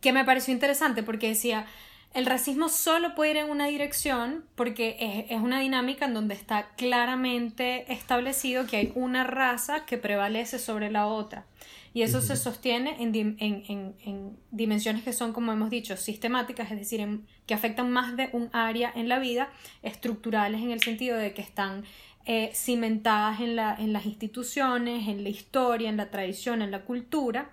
[0.00, 1.66] que me pareció interesante porque decía,
[2.14, 6.68] el racismo solo puede ir en una dirección porque es, una dinámica en donde está
[6.76, 11.44] claramente establecido que hay una raza que prevalece sobre la otra.
[11.92, 17.54] Y eso se sostiene en, dimensiones que son, como hemos dicho, sistemáticas, es decir, que
[17.54, 19.50] afectan más de un área en la vida,
[19.82, 21.84] estructurales en el sentido de que están
[22.26, 26.82] eh, cimentadas en, la, en las instituciones, en la historia, en la tradición, en la
[26.82, 27.50] cultura,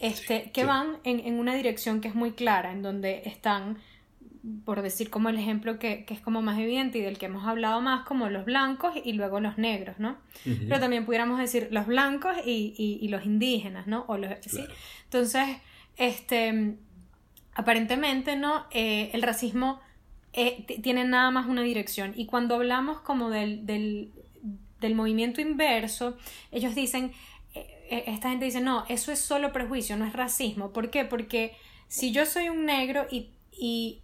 [0.00, 3.78] este, que van en, una dirección que es muy clara, en donde están
[4.64, 7.80] por decir como el ejemplo que, es como más evidente y del que hemos hablado
[7.80, 10.16] más, como los blancos y luego los negros, ¿no?
[10.44, 14.04] Pero también pudiéramos decir los blancos y, los indígenas, ¿no?
[14.08, 14.64] O los, ¿sí?
[15.04, 15.46] Entonces,
[15.96, 16.76] este,
[17.54, 18.66] aparentemente, ¿no?
[18.70, 19.80] Eh, el racismo
[20.32, 22.12] eh, tiene nada más una dirección.
[22.16, 24.10] Y cuando hablamos como del, del,
[24.80, 26.16] del movimiento inverso,
[26.50, 27.12] ellos dicen,
[27.54, 30.72] eh, esta gente dice, no, eso es solo prejuicio, no es racismo.
[30.72, 31.04] ¿Por qué?
[31.04, 31.54] Porque
[31.88, 34.00] si yo soy un negro y, y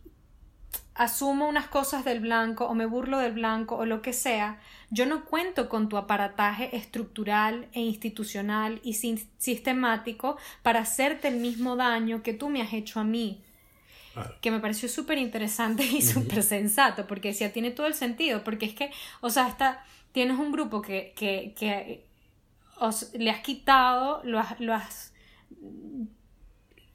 [0.97, 4.59] asumo unas cosas del blanco o me burlo del blanco o lo que sea,
[4.91, 11.77] yo no cuento con tu aparataje estructural e institucional y sistemático para hacerte el mismo
[11.77, 13.43] daño que tú me has hecho a mí.
[14.41, 18.65] Que me pareció súper interesante y súper sensato, porque decía, tiene todo el sentido, porque
[18.65, 22.07] es que, o sea, está, tienes un grupo que, que, que
[22.81, 25.13] os, le has quitado, lo lo has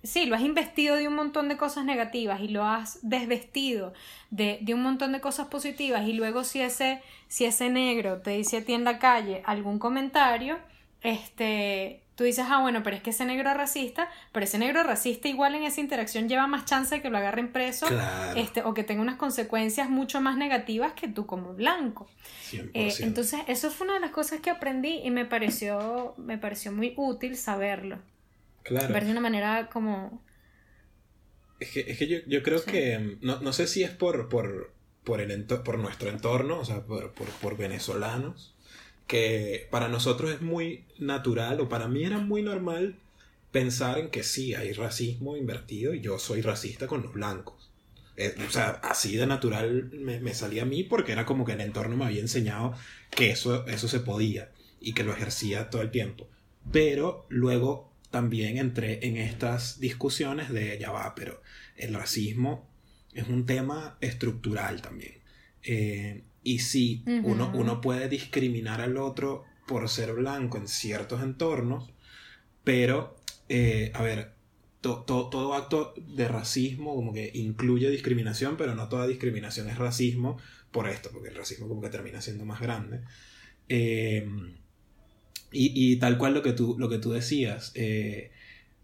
[0.03, 3.93] sí, lo has investido de un montón de cosas negativas y lo has desvestido
[4.29, 8.31] de, de, un montón de cosas positivas y luego si ese, si ese negro te
[8.31, 10.57] dice a ti en la calle algún comentario,
[11.01, 14.83] este, tú dices, ah, bueno, pero es que ese negro es racista, pero ese negro
[14.83, 17.87] racista igual en esa interacción lleva más chance de que lo agarren preso
[18.35, 22.07] este, o que tenga unas consecuencias mucho más negativas que tú como blanco.
[22.73, 26.71] Eh, entonces, eso fue una de las cosas que aprendí y me pareció, me pareció
[26.71, 27.97] muy útil saberlo.
[28.63, 28.93] Claro.
[28.93, 30.23] Ver de una manera como...
[31.59, 34.73] Es que, es que yo, yo, creo que, no, no, sé si es por, por,
[35.03, 38.55] por, el por nuestro entorno, o sea, por, por, por venezolanos,
[39.05, 42.95] que para nosotros es muy natural, o para mí era muy normal
[43.51, 47.69] pensar en que sí, hay racismo invertido y yo soy racista con los blancos.
[48.17, 51.53] Eh, o sea, así de natural me, me, salía a mí porque era como que
[51.53, 52.73] el entorno me había enseñado
[53.09, 56.27] que eso, eso se podía y que lo ejercía todo el tiempo.
[56.71, 61.41] Pero luego también entré en estas discusiones de ya va, pero
[61.77, 62.69] el racismo
[63.13, 65.15] es un tema estructural también.
[65.63, 71.91] Eh, y sí, uno, uno puede discriminar al otro por ser blanco en ciertos entornos,
[72.63, 73.15] pero,
[73.47, 74.33] eh, a ver,
[74.81, 80.37] todo acto de racismo como que incluye discriminación, pero no toda discriminación es racismo
[80.71, 83.01] por esto, porque el racismo como que termina siendo más grande.
[83.69, 84.27] Eh,
[85.51, 88.31] y, tal cual lo que tú, lo que tú decías, eh,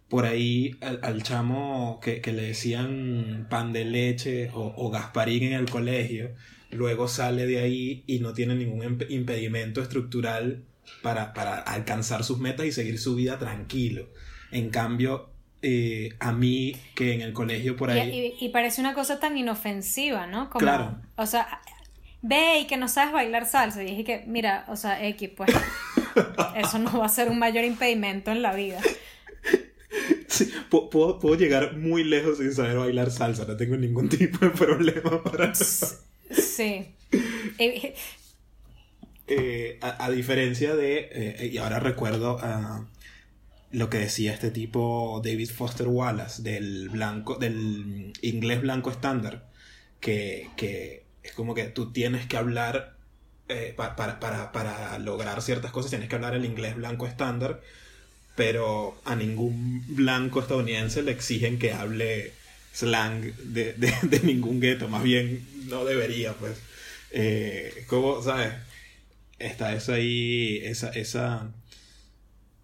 [0.10, 6.32] por ahí al, chamo que, le decían pan de leche o, Gasparín en el colegio,
[6.72, 10.64] luego sale de ahí y no tiene ningún impedimento estructural
[11.02, 11.24] para,
[11.60, 14.10] alcanzar sus metas y seguir su vida tranquilo.
[14.52, 15.30] En cambio,
[15.62, 18.34] eh, a mí que en el colegio por ahí...
[18.40, 20.50] Y, parece una cosa tan inofensiva, ¿no?
[20.50, 20.98] Como, claro.
[21.18, 21.62] O sea,
[22.22, 23.84] ve y que no sabes bailar salsa.
[23.84, 25.50] Y dije que, mira, o sea, X, pues...
[26.56, 28.80] Eso no va a ser un mayor impedimento en la vida.
[30.70, 35.52] puedo, llegar muy lejos sin saber bailar salsa, no tengo ningún tipo de problema para
[35.52, 36.00] eso.
[36.30, 36.86] Sí.
[37.60, 37.96] Eh,
[39.28, 42.40] eh, a, diferencia de, eh, y ahora recuerdo
[43.72, 49.50] lo que decía este tipo David Foster Wallace del blanco, del inglés blanco estándar,
[50.00, 52.97] que, que es como que tú tienes que hablar
[53.50, 57.62] eh, para, para, para, lograr ciertas cosas tienes que hablar el inglés blanco estándar
[58.38, 62.34] pero a ningún blanco estadounidense le exigen que hable
[62.72, 66.58] slang de, de, ningún gueto, más bien no debería, pues.
[67.12, 68.54] Eh, como, ¿sabes?
[69.40, 71.52] Está eso ahí, esa, esa,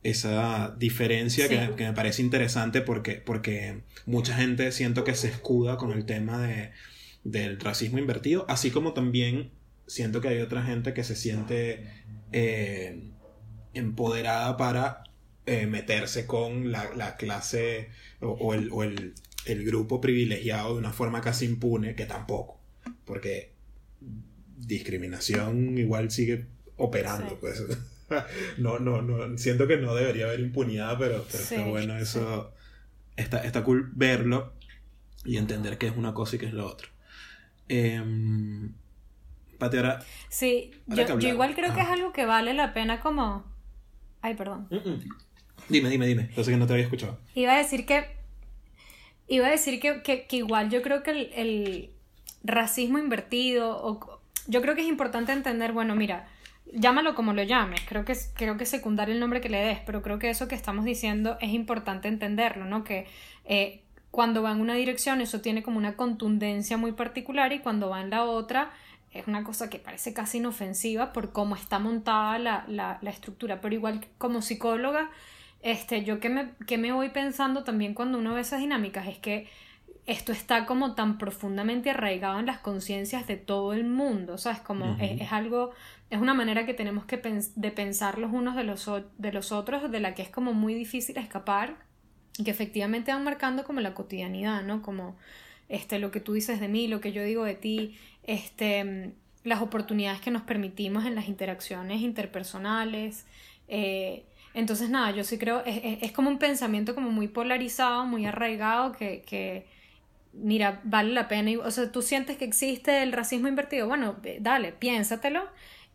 [0.03, 5.77] esa diferencia que, que, me parece interesante porque, porque mucha gente siento que se escuda
[5.77, 6.71] con el tema de,
[7.23, 9.49] del racismo invertido, así como también
[9.93, 11.87] siento que hay otra gente que se siente
[12.31, 13.11] eh,
[13.75, 15.03] empoderada para
[15.45, 17.89] eh, meterse con la, clase
[18.19, 19.13] o, el, o el,
[19.45, 22.59] el, grupo privilegiado de una forma casi impune, que tampoco,
[23.05, 23.53] porque
[24.57, 27.63] discriminación igual sigue operando, pues.
[28.57, 32.51] no, no, no, siento que no debería haber impunidad, pero, pero bueno, eso
[33.15, 34.53] está, está cool verlo
[35.23, 36.89] y entender que es una cosa y que es lo otro.
[37.69, 38.01] Eh,
[40.29, 43.43] Sí, yo, igual creo que es algo que vale la pena como...
[44.21, 44.67] Ay, perdón.
[45.69, 46.29] Dime, dime, dime.
[46.35, 47.19] Yo sé que no te había escuchado.
[47.35, 48.05] Iba a decir que...
[49.27, 51.89] Iba a decir que, igual yo creo que el,
[52.43, 56.27] racismo invertido, o, yo creo que es importante entender, bueno, mira,
[56.73, 59.79] llámalo como lo llames, creo que, creo que es secundario el nombre que le des,
[59.85, 62.83] pero creo que eso que estamos diciendo es importante entenderlo, ¿no?
[62.83, 63.07] Que
[63.45, 67.89] eh, cuando va en una dirección eso tiene como una contundencia muy particular y cuando
[67.89, 68.71] va en la otra
[69.13, 73.61] es una cosa que parece casi inofensiva por cómo está montada la, la, la estructura,
[73.61, 75.09] pero igual como psicóloga,
[75.61, 79.17] este, yo que me, que me voy pensando también cuando uno ve esas dinámicas es
[79.17, 79.47] que
[80.05, 84.59] esto está como tan profundamente arraigado en las conciencias de todo el mundo, ¿sabes?
[84.59, 85.71] Como es, algo,
[86.09, 87.17] es una manera que tenemos que
[87.55, 90.73] de pensar los unos de los, de los otros, de la que es como muy
[90.73, 91.77] difícil escapar
[92.37, 94.81] y que efectivamente van marcando como la cotidianidad, ¿no?
[94.81, 95.15] Como
[95.69, 99.13] este, lo que tú dices de mí, lo que yo digo de ti, este,
[99.43, 103.25] las oportunidades que nos permitimos en las interacciones interpersonales.
[103.67, 108.91] Eh, entonces, nada, yo sí creo, es, como un pensamiento como muy polarizado, muy arraigado,
[108.91, 109.65] que, que,
[110.33, 111.51] mira, vale la pena.
[111.63, 115.47] O sea, tú sientes que existe el racismo invertido, bueno, dale, piénsatelo.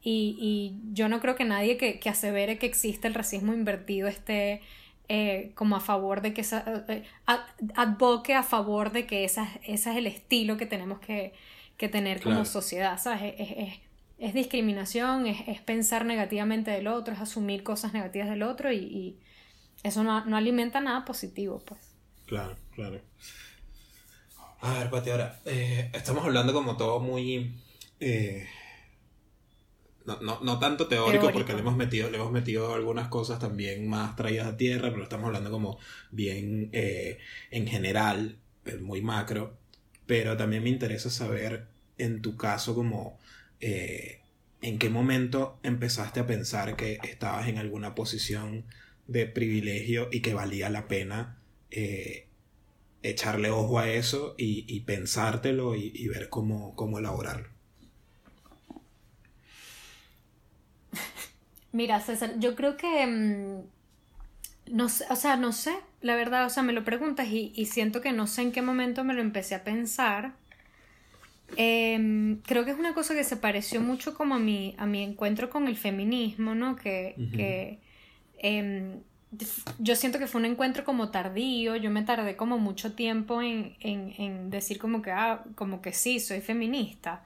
[0.02, 4.08] Y, y yo no creo que nadie que, que asevere que existe el racismo invertido
[4.08, 4.62] esté
[5.10, 7.02] eh, como a favor de que esa, eh,
[7.74, 11.32] advoque a favor de que esa, ese es el estilo que tenemos que,
[11.78, 13.34] que tener como sociedad, ¿sabes?
[13.38, 13.78] Es,
[14.18, 19.18] es, discriminación, es, pensar negativamente del otro, es asumir cosas negativas del otro y,
[19.84, 21.94] eso no, no, alimenta nada positivo, pues.
[22.26, 23.00] Claro, claro.
[24.60, 27.54] A ver, Pati, ahora, eh, estamos hablando como todo muy...
[28.00, 28.44] Eh,
[30.04, 33.88] no, no, no, tanto teórico, porque le hemos, metido, le hemos metido algunas cosas también
[33.88, 35.78] más traídas a tierra, pero estamos hablando como
[36.10, 37.18] bien eh,
[37.52, 38.40] en general,
[38.80, 39.58] muy macro
[40.08, 41.66] pero también me interesa saber
[41.98, 43.18] en tu caso como
[43.60, 44.22] eh,
[44.62, 48.64] en qué momento empezaste a pensar que estabas en alguna posición
[49.06, 51.36] de privilegio y que valía la pena
[51.70, 52.26] eh,
[53.02, 57.48] echarle ojo a eso y, pensártelo y, ver cómo, cómo elaborarlo.
[61.72, 63.06] Mira, César, yo creo que...
[63.06, 63.77] Mm,
[64.72, 68.00] no sé, o sea, no sé, la verdad, o sea, me lo preguntas y, siento
[68.00, 70.32] que no sé en qué momento me lo empecé a pensar.
[71.56, 75.02] Em, creo que es una cosa que se pareció mucho como a mi, a mi
[75.02, 76.76] encuentro con el feminismo, ¿no?
[76.76, 77.78] Que,
[78.38, 79.00] em,
[79.78, 83.76] yo siento que fue un encuentro como tardío, yo me tardé como mucho tiempo en,
[83.80, 87.24] en, decir como que, ah, como que sí, soy feminista.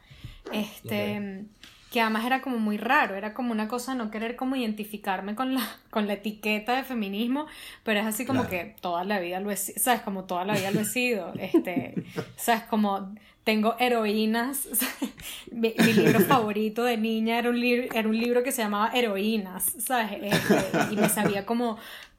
[0.52, 1.46] Este,
[1.92, 5.54] que además era como muy raro, era como una cosa no querer como identificarme con
[5.54, 7.46] la, con la etiqueta de feminismo,
[7.84, 10.54] pero es así como que toda la vida lo he sido, sabes, como toda la
[10.54, 11.94] vida lo he sido, este,
[12.36, 13.14] sabes, como
[13.44, 14.68] tengo heroínas,
[15.52, 20.12] mi, libro favorito de niña era un, era un libro que se llamaba Heroínas, sabes,
[20.22, 21.76] este, y me sabía como,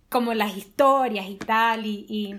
[0.10, 2.36] como las historias y tal, y, y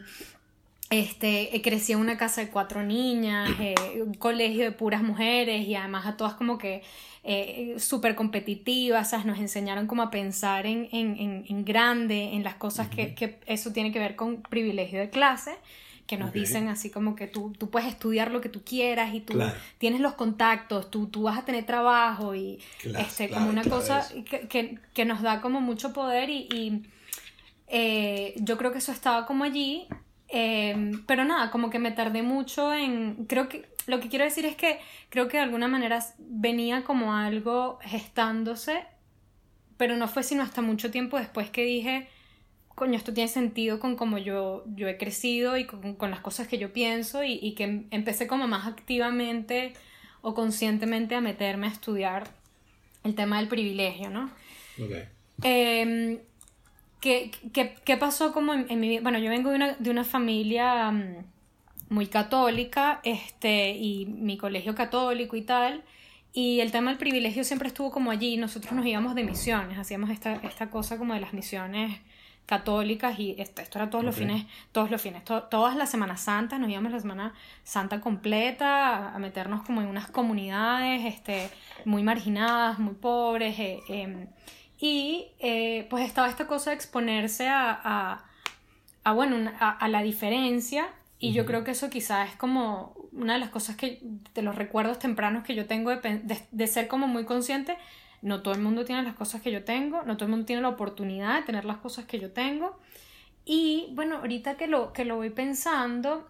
[0.91, 5.74] este, crecí en una casa de cuatro niñas, eh, un colegio de puras mujeres y
[5.74, 6.82] además a todas como que
[7.27, 12.89] eh, súper competitivas, nos enseñaron como a pensar en, en, en, grande, en las cosas
[12.89, 15.57] que, que, eso tiene que ver con privilegio de clase,
[16.07, 19.20] que nos dicen así como que tú, tú puedes estudiar lo que tú quieras y
[19.20, 19.41] tú
[19.79, 22.61] tienes los contactos, tú, tú vas a tener trabajo y
[22.99, 26.83] este, como una cosa que, que, que, nos da como mucho poder y, y
[27.68, 29.87] eh, yo creo que eso estaba como allí.
[30.29, 34.47] Eh, pero nada, como que me tardé mucho en, creo que lo que quiero decir
[34.47, 38.85] es que creo que de alguna manera venía como algo gestándose,
[39.77, 42.09] pero no fue sino hasta mucho tiempo después que dije,
[42.75, 46.49] coño, esto tiene sentido con cómo yo, yo he crecido y con, con las cosas
[46.49, 49.75] que yo pienso y, y, que empecé como más activamente
[50.22, 52.29] o conscientemente a meterme a estudiar
[53.05, 54.31] el tema del privilegio, ¿no?
[54.83, 55.05] Okay.
[55.43, 56.18] Em,
[57.05, 59.02] ¿qué, qué, qué pasó como en, mi vida?
[59.02, 61.26] Bueno, yo vengo de una, de una familia mm,
[61.90, 65.84] muy católica, este, y mi colegio católico y tal,
[66.32, 70.09] y el tema del privilegio siempre estuvo como allí, nosotros nos íbamos de misiones, hacíamos
[70.09, 72.00] esta, esta cosa como de las misiones
[72.46, 76.59] católicas y esto, esto era todos los fines, todos los fines, todas las Semanas Santas,
[76.59, 77.34] nos íbamos la Semana
[77.64, 81.50] Santa completa a, meternos como en unas comunidades este,
[81.84, 84.26] muy marginadas, muy pobres, eh, em,
[84.79, 88.25] y eh, pues estaba esta cosa de exponerse a,
[89.05, 90.89] a, bueno, a, la diferencia.
[91.18, 94.01] Y yo creo que eso quizás es como una de las cosas que,
[94.35, 97.79] de los recuerdos tempranos que yo tengo de, de, de ser como muy consciente.
[98.20, 100.62] No todo el mundo tiene las cosas que yo tengo, no todo el mundo tiene
[100.62, 102.79] la oportunidad de tener las cosas que yo tengo.
[103.45, 106.27] Y bueno, ahorita que lo, que lo voy pensando,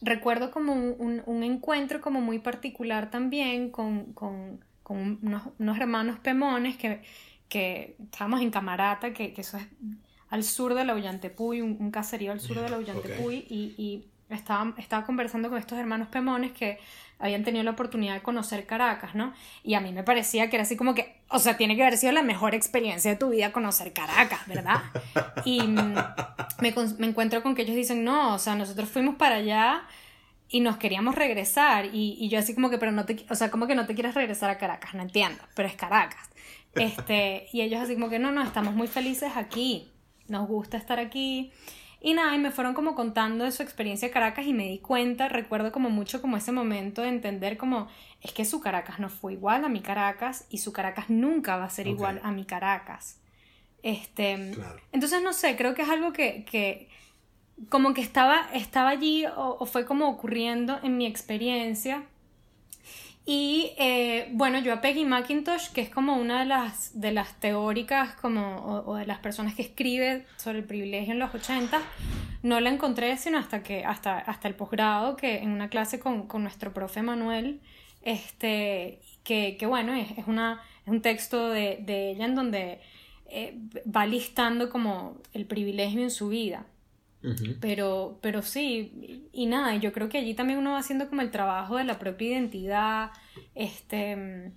[0.00, 7.02] recuerdo como un, encuentro como muy particular también con, unos, hermanos pemones que,
[7.48, 9.66] que estábamos en Camarata, que, eso es
[10.30, 14.04] al sur de la Ullantepuy, un, un caserío al sur de la Ullantepuy, y, y
[14.28, 16.78] estaba, estaba conversando con estos hermanos pemones que
[17.18, 19.32] habían tenido la oportunidad de conocer Caracas, ¿no?
[19.62, 21.96] Y a mí me parecía que era así como que, o sea, tiene que haber
[21.96, 24.82] sido la mejor experiencia de tu vida conocer Caracas, ¿verdad?
[25.44, 25.94] Y mm,
[26.60, 29.86] me, me encuentro con que ellos dicen, no, o sea, nosotros fuimos para allá
[30.54, 33.50] y nos queríamos regresar y, y, yo así como que, pero no te, o sea,
[33.50, 36.30] como que no te quieres regresar a Caracas, no entiendo, pero es Caracas.
[36.76, 39.90] Este, y ellos así como que, no, no, estamos muy felices aquí,
[40.28, 41.50] nos gusta estar aquí.
[42.00, 44.78] Y nada, y me fueron como contando de su experiencia en Caracas y me di
[44.78, 47.88] cuenta, recuerdo como mucho como ese momento de entender como
[48.20, 51.64] es que su Caracas no fue igual a mi Caracas y su Caracas nunca va
[51.64, 53.18] a ser igual a mi Caracas.
[53.82, 54.52] Este,
[54.92, 56.88] Entonces, no sé, creo que es algo que, que
[57.68, 62.04] como que estaba, estaba allí o, fue como ocurriendo en mi experiencia
[63.26, 67.40] y eh, bueno, yo a Peggy McIntosh, que es como una de las, de las
[67.40, 71.80] teóricas como, o, de las personas que escribe sobre el privilegio en los 80,
[72.42, 76.26] no la encontré sino hasta, que, hasta, hasta el posgrado, que en una clase con,
[76.26, 77.60] con nuestro profe Manuel,
[78.02, 82.80] este, que, que bueno, es, es, una, es un texto de, de ella en donde
[83.26, 86.66] eh, va listando como el privilegio en su vida.
[87.60, 91.30] Pero, pero sí, y, nada, yo creo que allí también uno va haciendo como el
[91.30, 93.10] trabajo de la propia identidad.
[93.54, 94.52] Este,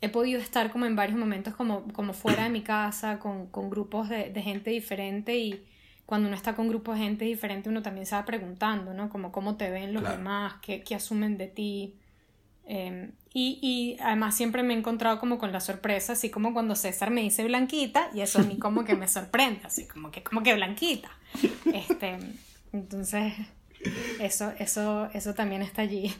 [0.00, 3.70] he podido estar como en varios momentos como, como fuera de mi casa, con, con
[3.70, 5.64] grupos de, de, gente diferente y
[6.04, 9.08] cuando uno está con grupos de gente diferente uno también se va preguntando, ¿no?
[9.08, 11.96] Como cómo te ven los demás, qué, qué, asumen de ti.
[12.68, 16.74] Em, y, y, además siempre me he encontrado como con la sorpresa, así como cuando
[16.74, 20.22] César me dice blanquita, y eso a mí como que me sorprende, así como que,
[20.22, 21.10] como que blanquita.
[21.72, 22.18] Este,
[22.72, 23.34] entonces,
[24.18, 26.12] eso, eso, eso también está allí.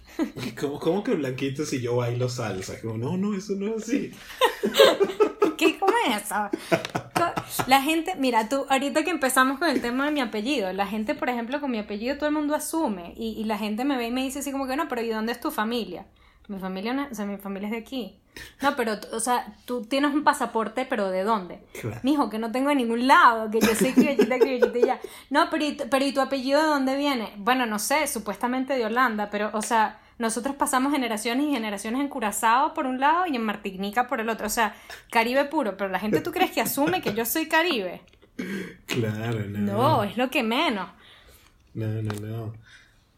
[0.61, 2.81] ¿Cómo, cómo que blanquito si yo bailo salsa?
[2.81, 4.13] Como, no, no, eso no es así.
[5.57, 6.51] ¿Qué, ¿Cómo es eso?
[7.67, 11.15] La gente, mira, tú, ahorita que empezamos con el tema de mi apellido, la gente,
[11.15, 14.09] por ejemplo, con mi apellido todo el mundo asume y, y la gente me ve
[14.09, 16.07] y me dice así como que no, pero ¿y dónde es tu familia?
[16.49, 18.19] Mi familia, o sea, mi familia es de aquí.
[18.63, 21.61] No, pero, o sea, tú tienes un pasaporte, pero ¿de dónde?
[21.81, 22.01] Claro.
[22.03, 25.01] Mijo, que no tengo de ningún lado, que yo soy criollita, criollita y ya.
[25.31, 27.33] No, pero ¿y, pero ¿y tu apellido de dónde viene?
[27.39, 32.09] Bueno, no sé, supuestamente de Holanda, pero, o sea, nosotros pasamos generaciones y generaciones en
[32.09, 34.47] Curazao por un lado y en Martinica por el otro.
[34.47, 34.75] O sea,
[35.11, 38.03] Caribe puro, pero la gente tú crees que asume que yo soy Caribe.
[38.87, 39.73] Claro, no.
[39.73, 40.89] No, es lo que menos.
[41.75, 42.53] No, no, no.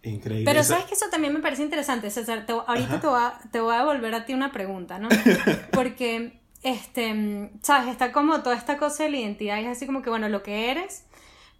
[0.03, 0.45] Increíble.
[0.45, 2.47] Pero sabes que eso también me parece interesante, César.
[2.67, 5.09] ahorita te voy, a, te voy, a, devolver a ti una pregunta, ¿no?
[5.73, 10.11] Porque, este, sabes, está como toda esta cosa de la identidad, es así como que,
[10.11, 11.05] bueno, lo que eres,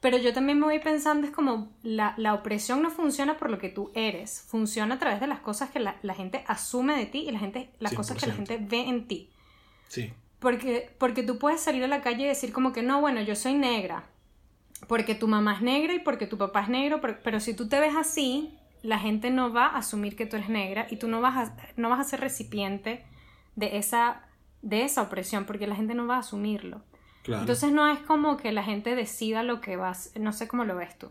[0.01, 3.59] pero yo también me voy pensando, es como la, la opresión no funciona por lo
[3.59, 7.07] que tú eres, funciona a través de las cosas que la, la gente asume de
[7.07, 9.31] ti y la gente, las cosas que la gente ve en ti.
[9.89, 10.13] Sí.
[10.39, 13.35] Porque, porque tú puedes salir a la calle y decir como que no, bueno, yo
[13.35, 14.05] soy negra
[14.87, 17.81] porque tu mamá es negra y porque tu papá es negro, pero, si tú te
[17.81, 21.21] ves así, la gente no va a asumir que tú eres negra y tú no
[21.21, 23.05] vas a, no vas a ser recipiente
[23.57, 24.29] de esa,
[24.63, 26.83] de esa opresión, porque la gente no va a asumirlo.
[27.27, 30.77] Entonces no es como que la gente decida lo que vas, no sé cómo lo
[30.77, 31.09] ves tú.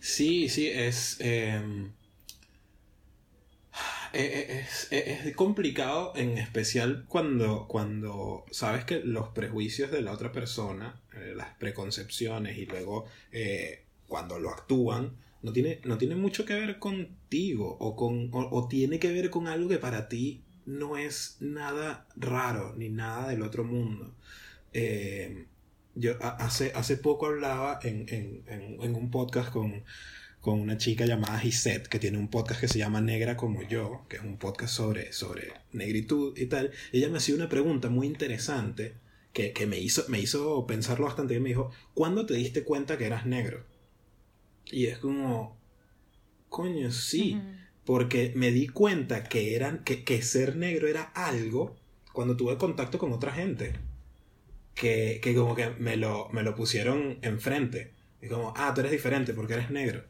[0.00, 1.18] Sí, sí, es...
[1.20, 1.92] Em,
[4.12, 10.00] eh, eh, es, eh, es, complicado, en especial cuando, cuando sabes que los prejuicios de
[10.00, 10.98] la otra persona,
[11.34, 13.06] las preconcepciones y luego
[14.06, 18.98] cuando lo actúan, no tiene, no tiene mucho que ver contigo o, con, o, tiene
[18.98, 23.64] que ver con algo que para ti no es nada raro ni nada del otro
[23.64, 24.14] mundo.
[25.94, 28.44] yo hace, hace poco hablaba en, en,
[28.80, 29.84] en un podcast con
[30.40, 34.06] con una chica llamada Gisette, que tiene un podcast que se llama Negra como yo,
[34.08, 36.70] que es un podcast sobre, sobre negritud y tal.
[36.92, 38.94] ella me hacía una pregunta muy interesante,
[39.38, 41.34] que, que, me, hizo, me hizo pensarlo bastante.
[41.34, 43.64] Y me dijo, ¿cuándo te diste cuenta que eras negro?
[44.66, 45.56] Y es como,
[46.48, 47.40] coño, sí,
[47.84, 51.76] porque me di cuenta que, eran, que, que ser negro era algo
[52.12, 53.74] cuando tuve contacto con otra gente.
[54.74, 57.94] Que, que como que me lo, me lo pusieron enfrente.
[58.20, 60.02] Y como, ah, tú eres diferente porque eres negro.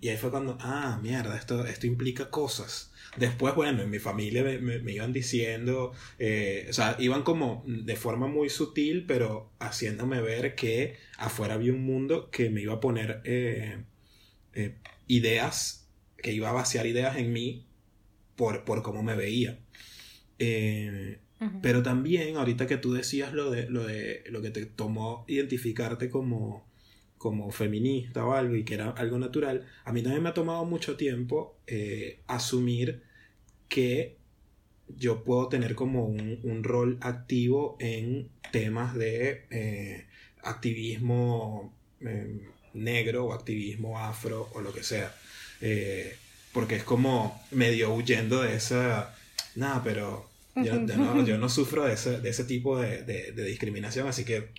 [0.00, 2.87] Y ahí fue cuando, ah, mierda, esto, esto implica cosas.
[3.16, 7.96] Después, bueno, en mi familia me, me, iban diciendo, eh, o sea, iban como de
[7.96, 12.80] forma muy sutil, pero haciéndome ver que afuera había un mundo que me iba a
[12.80, 13.78] poner eh,
[14.54, 15.88] eh, ideas,
[16.18, 17.66] que iba a vaciar ideas en mí
[18.36, 19.58] por, por cómo me veía.
[21.62, 26.10] Pero también, ahorita que tú decías lo de, lo de lo que te tomó identificarte
[26.10, 26.67] como,
[27.18, 30.64] como feminista o algo y que era algo natural, a mí también me ha tomado
[30.64, 33.02] mucho tiempo eh, asumir
[33.68, 34.16] que
[34.96, 40.06] yo puedo tener como un, rol activo en temas de eh,
[40.42, 42.40] activismo em,
[42.72, 45.14] negro o activismo afro o lo que sea.
[45.60, 46.16] Eh,
[46.52, 49.14] porque es como medio huyendo de esa...
[49.56, 50.78] Nada, pero yo,
[51.38, 54.50] no, sufro de ese, de ese tipo de, de discriminación, así que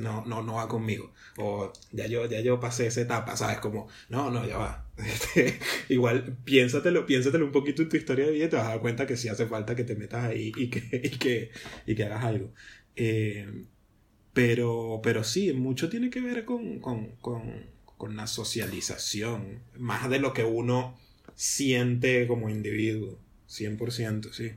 [0.00, 1.12] no, no, no va conmigo.
[1.40, 3.58] O ya yo, ya yo pasé esa etapa, ¿sabes?
[3.58, 4.86] Como, no, no, ya va.
[5.00, 8.70] Este, igual, piénsatelo, piénsatelo un poquito en tu historia de vida y te vas a
[8.70, 11.50] dar cuenta que sí hace falta que te metas ahí y que, y que,
[11.86, 12.52] y que hagas algo.
[12.96, 13.64] Eh,
[14.32, 17.66] pero, pero sí, mucho tiene que ver con, con, con,
[17.96, 20.98] con la socialización, más de lo que uno
[21.34, 23.18] siente como individuo,
[23.48, 24.52] 100%, sí.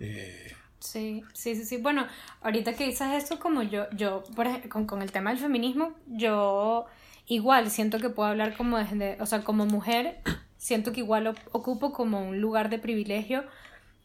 [0.00, 0.52] Eh,
[0.82, 1.76] Sí, sí, sí, sí.
[1.76, 2.06] Bueno,
[2.40, 6.86] ahorita que dices eso, como yo, yo, por ejemplo, con, el tema del feminismo, yo
[7.26, 10.20] igual siento que puedo hablar como desde, o sea, como mujer,
[10.56, 13.44] siento que igual ocupo como un lugar de privilegio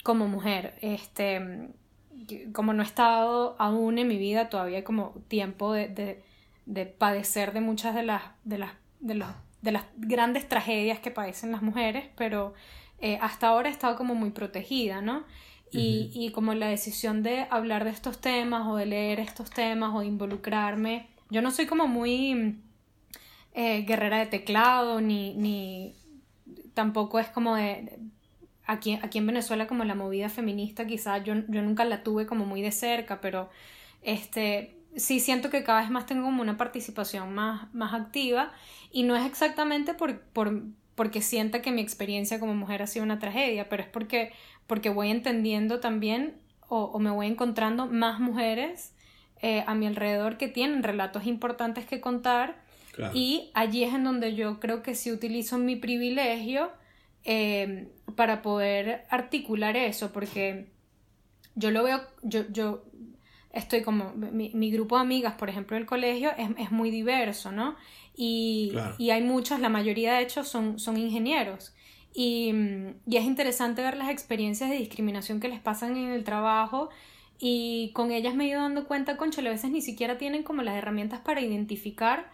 [0.04, 0.76] como mujer.
[0.82, 1.70] Este,
[2.54, 6.22] como no he estado aún en mi vida, todavía como tiempo de,
[6.66, 9.30] de, padecer de muchas de las, de las, de los,
[9.62, 12.54] de las grandes tragedias que padecen las mujeres, pero
[13.00, 15.26] eh, hasta ahora he estado como muy protegida, ¿no?
[15.72, 19.94] Y, y, como la decisión de hablar de estos temas o de leer estos temas
[19.94, 21.08] o de involucrarme.
[21.30, 22.62] Yo no soy como muy
[23.54, 25.96] eh, guerrera de teclado, ni, ni
[26.74, 28.00] tampoco es como de...
[28.66, 32.46] Aquí, aquí en Venezuela como la movida feminista quizás yo, yo nunca la tuve como
[32.46, 33.50] muy de cerca, pero
[34.02, 38.52] este, sí siento que cada vez más tengo como una participación más, más activa
[38.92, 40.64] y no es exactamente por, por,
[40.96, 44.34] porque sienta que mi experiencia como mujer ha sido una tragedia, pero es porque
[44.68, 46.36] porque voy entendiendo también
[46.70, 48.94] o, me voy encontrando más mujeres
[49.42, 52.66] eh, a mi alrededor que tienen relatos importantes que contar
[53.14, 56.72] y allí es en donde yo creo que sí utilizo mi privilegio
[57.24, 60.68] eh, para poder articular eso, porque
[61.56, 62.86] yo lo veo, yo, yo
[63.52, 67.76] estoy como, mi, grupo de amigas, por ejemplo, del colegio es, es muy diverso, ¿no?
[68.16, 71.76] Y, y, hay muchas, la mayoría de hecho son, son ingenieros.
[72.14, 72.54] Y,
[73.12, 76.90] es interesante ver las experiencias de discriminación que les pasan en el trabajo.
[77.40, 80.64] Y con ellas me he ido dando cuenta, concho, a veces ni siquiera tienen como
[80.64, 82.32] las herramientas para identificar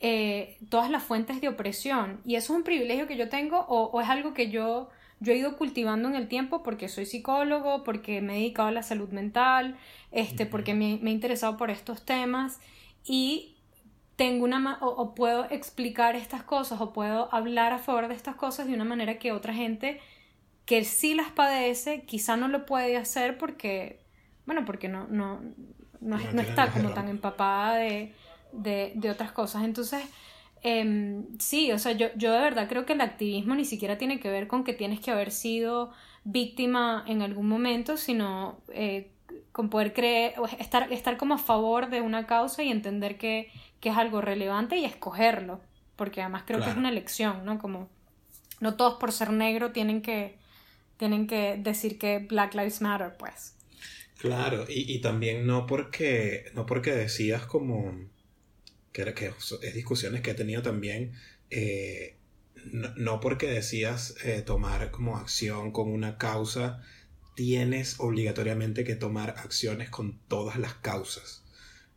[0.00, 2.20] eh, todas las fuentes de opresión.
[2.24, 4.88] Y eso es un privilegio que yo tengo o, es algo que yo,
[5.20, 8.72] yo he ido cultivando en el tiempo porque soy psicólogo, porque me he dedicado a
[8.72, 9.76] la salud mental,
[10.10, 12.60] este, porque me, me he interesado por estos temas.
[13.04, 13.54] Y
[14.20, 18.66] tengo una o, puedo explicar estas cosas o puedo hablar a favor de estas cosas
[18.66, 19.98] de una manera que otra gente
[20.66, 24.00] que sí las padece quizá no lo puede hacer porque
[24.44, 25.40] bueno porque no no
[26.02, 28.12] no, está como tan empapada de,
[28.52, 29.64] de, otras cosas.
[29.64, 30.02] Entonces
[30.60, 34.20] em, sí o sea yo, yo de verdad creo que el activismo ni siquiera tiene
[34.20, 35.92] que ver con que tienes que haber sido
[36.24, 39.12] víctima en algún momento sino eh,
[39.52, 43.50] con poder creer estar estar como a favor de una causa y entender que
[43.80, 45.60] que es algo relevante y escogerlo,
[45.96, 47.58] porque además creo que es una elección, ¿no?
[47.58, 47.88] Como
[48.60, 50.36] no todos por ser negro tienen que,
[50.98, 53.54] tienen que decir que Black Lives Matter, pues.
[54.18, 57.94] Claro, y, y también no porque, no porque decías como,
[58.92, 61.12] que, que es discusiones que he tenido también,
[61.48, 62.16] eh,
[62.96, 66.82] no, porque decías eh, tomar como acción con una causa,
[67.34, 71.42] tienes obligatoriamente que tomar acciones con todas las causas.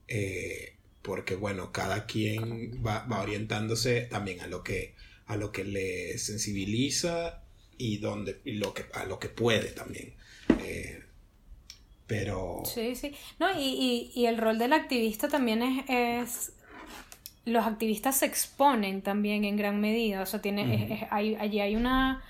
[0.07, 0.72] Eh,
[1.04, 4.95] porque bueno, cada quien va, orientándose también a lo que,
[5.28, 7.43] a lo que le sensibiliza
[7.78, 10.14] y, donde, lo que, a lo que puede también.
[10.64, 11.04] Eh,
[12.08, 12.64] pero...
[12.66, 13.14] Sí, sí.
[13.38, 16.54] No, y, y, el rol del activista también es, es,
[17.45, 20.22] Los activistas se exponen también en gran medida.
[20.22, 22.24] O sea, tiene, allí hay una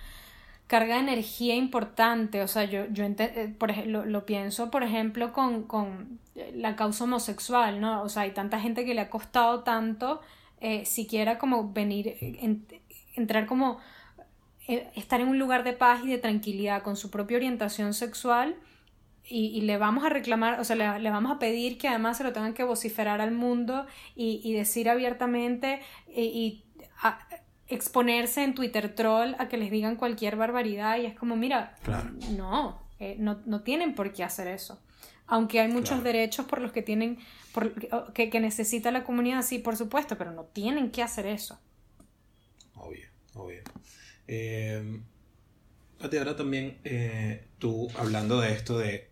[0.67, 2.41] carga de energía importante.
[2.41, 6.19] O sea, yo, yo eh, por ejemplo, lo, pienso, por ejemplo, con, con,
[6.53, 8.01] la causa homosexual, ¿no?
[8.01, 10.21] O sea, hay tanta gente que le ha costado tanto
[10.61, 12.17] eh, siquiera como venir,
[13.15, 13.79] entrar como,
[14.67, 18.55] eh, estar en un lugar de paz y de tranquilidad con su propia orientación sexual.
[19.25, 22.33] Y, le vamos a reclamar, o sea, le, vamos a pedir que además se lo
[22.33, 23.85] tengan que vociferar al mundo
[24.15, 26.63] y, y decir abiertamente y,
[27.67, 31.75] exponerse en Twitter troll a que les digan cualquier barbaridad y es como, mira,
[32.37, 34.81] no, eh, no, no, tienen por qué hacer eso.
[35.25, 37.17] Aunque hay muchos derechos por los que tienen,
[37.53, 37.73] por,
[38.13, 41.59] que, que, necesita la comunidad, sí, por supuesto, pero no tienen que hacer eso.
[42.75, 43.61] Obvio, obvio.
[44.27, 45.01] Eh,
[46.01, 49.11] ahora también eh, tú hablando de esto de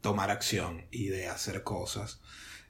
[0.00, 2.20] tomar acción y de hacer cosas,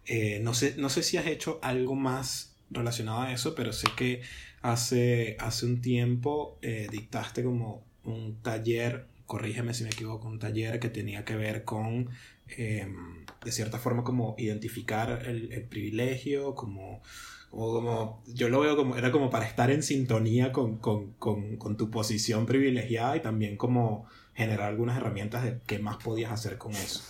[0.04, 3.88] eh, no, sé, no sé si has hecho algo más relacionado a eso, pero sé
[3.96, 4.22] que
[4.62, 10.80] hace, hace un tiempo eh, dictaste como un taller, corrígeme si me equivoco, un taller
[10.80, 12.10] que tenía que ver con,
[12.56, 17.02] em, de cierta forma, como identificar el, privilegio, como,
[17.50, 23.16] como, yo lo veo como, era como para estar en sintonía con, tu posición privilegiada
[23.16, 27.02] y también como generar algunas herramientas de qué más podías hacer con eso.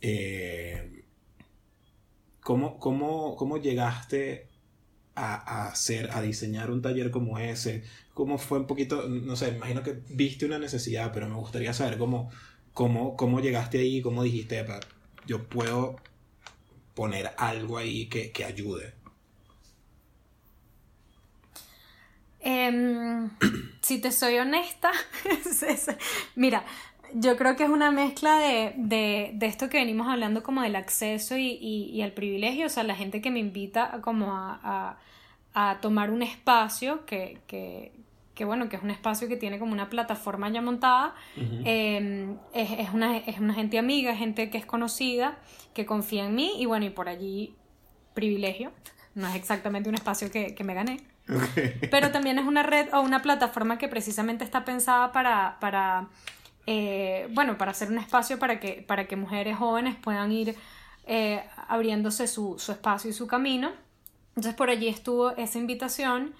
[0.00, 1.04] Eh,
[2.40, 4.49] ¿cómo, cómo, ¿Cómo llegaste
[5.14, 7.84] a, hacer, a diseñar un taller como ese?
[8.14, 11.98] ¿Cómo fue un poquito, no sé, imagino que viste una necesidad, pero me gustaría saber
[11.98, 12.30] cómo,
[12.72, 14.64] cómo, cómo llegaste ahí, cómo dijiste,
[15.26, 15.96] yo puedo
[16.94, 18.94] poner algo ahí que, que ayude.
[22.40, 23.30] Em,
[23.82, 24.90] si te soy honesta,
[26.34, 26.64] mira,
[27.14, 30.76] yo creo que es una mezcla de, de, de, esto que venimos hablando como del
[30.76, 34.98] acceso y, y, y, el privilegio, o sea, la gente que me invita como a,
[35.54, 37.92] a, a tomar un espacio que, que,
[38.34, 42.70] que, bueno, que es un espacio que tiene como una plataforma ya montada, em, es,
[42.78, 45.38] es, una, es una gente amiga, gente que es conocida,
[45.74, 47.54] que confía en mí y bueno, y por allí
[48.14, 48.72] privilegio,
[49.14, 50.98] no es exactamente un espacio que, que me gané.
[51.90, 56.08] Pero también es una red o una plataforma que precisamente está pensada para, para
[56.66, 60.56] eh, bueno, para hacer un espacio para que, para que mujeres jóvenes puedan ir
[61.06, 63.72] eh, abriéndose su, su, espacio y su camino.
[64.30, 66.34] Entonces por allí estuvo esa invitación,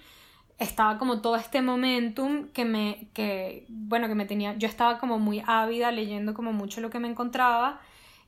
[0.57, 5.19] estaba como todo este momentum que me, que, bueno, que me tenía, yo estaba como
[5.19, 7.81] muy ávida leyendo como mucho lo que me encontraba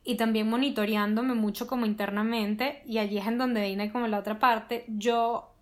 [0.04, 2.84] y también monitoreándome mucho como internamente.
[2.86, 5.53] Y allí es en donde viene como la otra parte, yo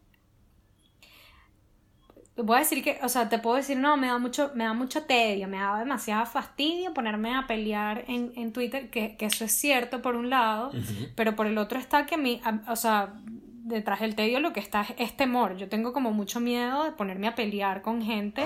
[2.44, 4.74] voy a decir que, o sea, te puedo decir, no, me da mucho, me da
[4.74, 9.46] mucho tedio, me da demasiado fastidio ponerme a pelear en, en Twitter, que, que, eso
[9.46, 10.72] es cierto por un lado,
[11.16, 14.86] pero por el otro está que mi, o sea, detrás del tedio lo que está
[14.98, 15.58] es, temor.
[15.58, 18.44] Yo tengo como mucho miedo de ponerme a pelear con gente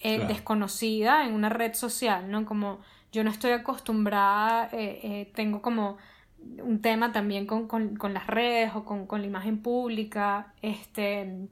[0.00, 2.44] eh, desconocida en una red social, ¿no?
[2.44, 2.80] Como
[3.12, 5.96] yo no estoy acostumbrada, eh, eh, tengo como
[6.62, 11.48] un tema también con, con, con las redes o con, con la imagen pública, este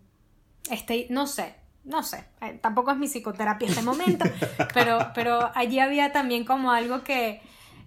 [0.71, 1.55] este, no sé,
[1.87, 4.25] no sé, eh, tampoco es mi psicoterapia este momento,
[4.75, 7.41] pero, pero allí había también como algo que,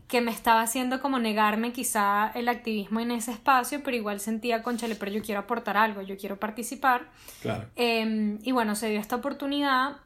[0.07, 4.63] que me estaba haciendo como negarme quizá el activismo en ese espacio, pero igual sentía,
[4.63, 7.09] conchale, pero yo quiero aportar algo, yo quiero participar.
[7.41, 7.67] Claro.
[7.75, 9.97] Em, y bueno, se dio esta oportunidad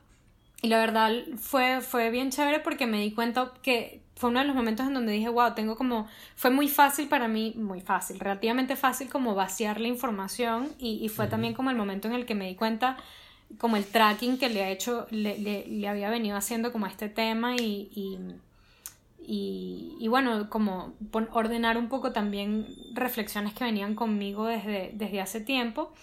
[0.61, 4.45] y la verdad fue, fue bien chévere porque me di cuenta que fue uno de
[4.45, 8.19] los momentos en donde dije, wow, tengo como, fue muy fácil para mí, muy fácil,
[8.19, 12.25] relativamente fácil como vaciar la información y, y fue también como el momento en el
[12.25, 12.97] que me di cuenta
[13.57, 17.09] como el tracking que le ha hecho, le, le, había venido haciendo como a este
[17.09, 18.17] tema y, y,
[19.19, 20.93] y, y bueno, como
[21.31, 25.93] ordenar un poco también reflexiones que venían conmigo desde, desde hace tiempo.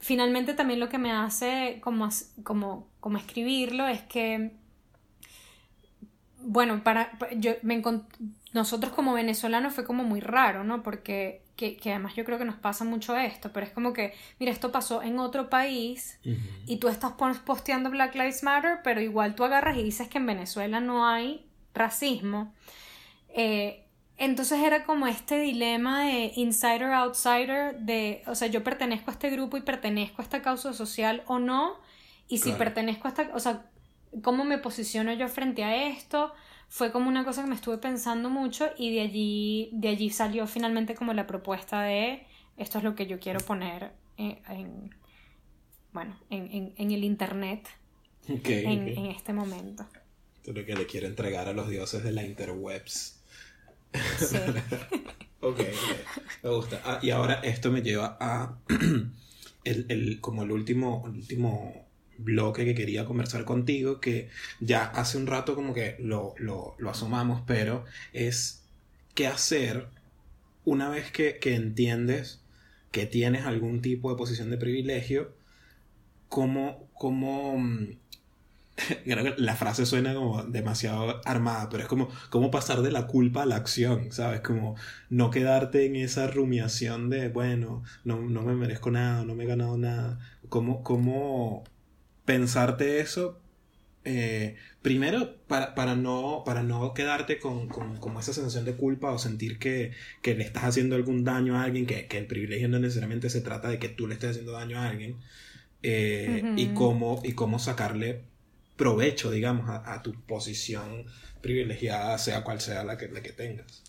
[0.00, 2.08] Finalmente también lo que me hace como,
[2.44, 4.52] como, como escribirlo es que
[6.40, 7.82] bueno, para, yo me
[8.52, 10.82] nosotros como venezolanos fue como muy raro, ¿no?
[10.82, 14.14] Porque que, que, además yo creo que nos pasa mucho esto, pero es como que,
[14.38, 16.20] mira, esto pasó en otro país
[16.66, 20.26] y tú estás posteando Black Lives Matter, pero igual tú agarras y dices que en
[20.26, 21.44] Venezuela no hay
[21.74, 22.54] racismo.
[23.30, 23.84] Eh,
[24.18, 29.28] entonces era como este dilema de insider outsider de, o sea, yo pertenezco a este
[29.28, 31.76] grupo y pertenezco a esta causa social o no,
[32.28, 33.66] y si pertenezco a esta, o sea,
[34.22, 36.32] cómo me posiciono yo frente a esto,
[36.68, 40.46] fue como una cosa que me estuve pensando mucho y de allí, de allí salió
[40.46, 42.26] finalmente como la propuesta de
[42.58, 44.94] esto es lo que yo quiero poner en,
[45.92, 47.68] bueno, en, el internet
[48.28, 49.86] en, este momento.
[50.36, 53.22] Esto es lo que le quiero entregar a los dioses de la interwebs.
[54.18, 54.36] Sí.
[55.40, 55.60] ok,
[56.42, 56.82] me gusta.
[56.84, 58.58] Ah, y ahora esto me lleva a
[59.64, 61.87] el, el, como el último, el último
[62.18, 64.28] bloque que quería conversar contigo, que
[64.60, 68.64] ya hace un rato como que lo, lo, lo asomamos, pero es
[69.14, 69.88] qué hacer
[70.64, 72.42] una vez que, que entiendes
[72.90, 75.32] que tienes algún tipo de posición de privilegio,
[76.28, 77.88] cómo, cómo mm,
[79.38, 81.88] la frase suena como demasiado armada, pero es
[82.30, 84.40] como pasar de la culpa a la acción, ¿sabes?
[84.40, 84.76] Como
[85.10, 89.46] no quedarte en esa rumiación de, bueno, no, no me merezco nada, no me he
[89.46, 90.18] ganado nada.
[90.48, 91.64] Cómo, cómo
[92.28, 93.40] pensarte eso,
[94.04, 99.18] eh, primero para, para, no, para no quedarte con, con, esa sensación de culpa o
[99.18, 102.78] sentir que, que, le estás haciendo algún daño a alguien, que, que, el privilegio no
[102.80, 105.16] necesariamente se trata de que tú le estés haciendo daño a alguien,
[105.82, 108.24] eh, y, cómo, y cómo sacarle
[108.76, 111.06] provecho, digamos, a, tu posición
[111.40, 113.82] privilegiada, sea cual sea la que, la que tengas.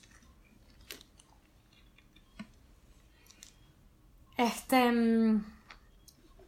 [4.37, 4.93] Este.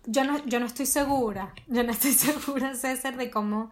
[0.05, 3.71] Yo no, yo no estoy segura, yo no estoy segura, César, de cómo,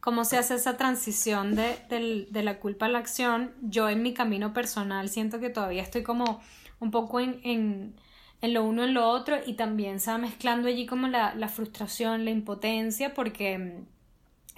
[0.00, 3.54] cómo se hace esa transición de, la culpa a la acción.
[3.62, 6.40] Yo en mi camino personal siento que todavía estoy como
[6.80, 7.94] un poco en, en,
[8.40, 11.48] en lo uno en lo otro y también se va mezclando allí como la, la
[11.48, 13.84] frustración, la impotencia, porque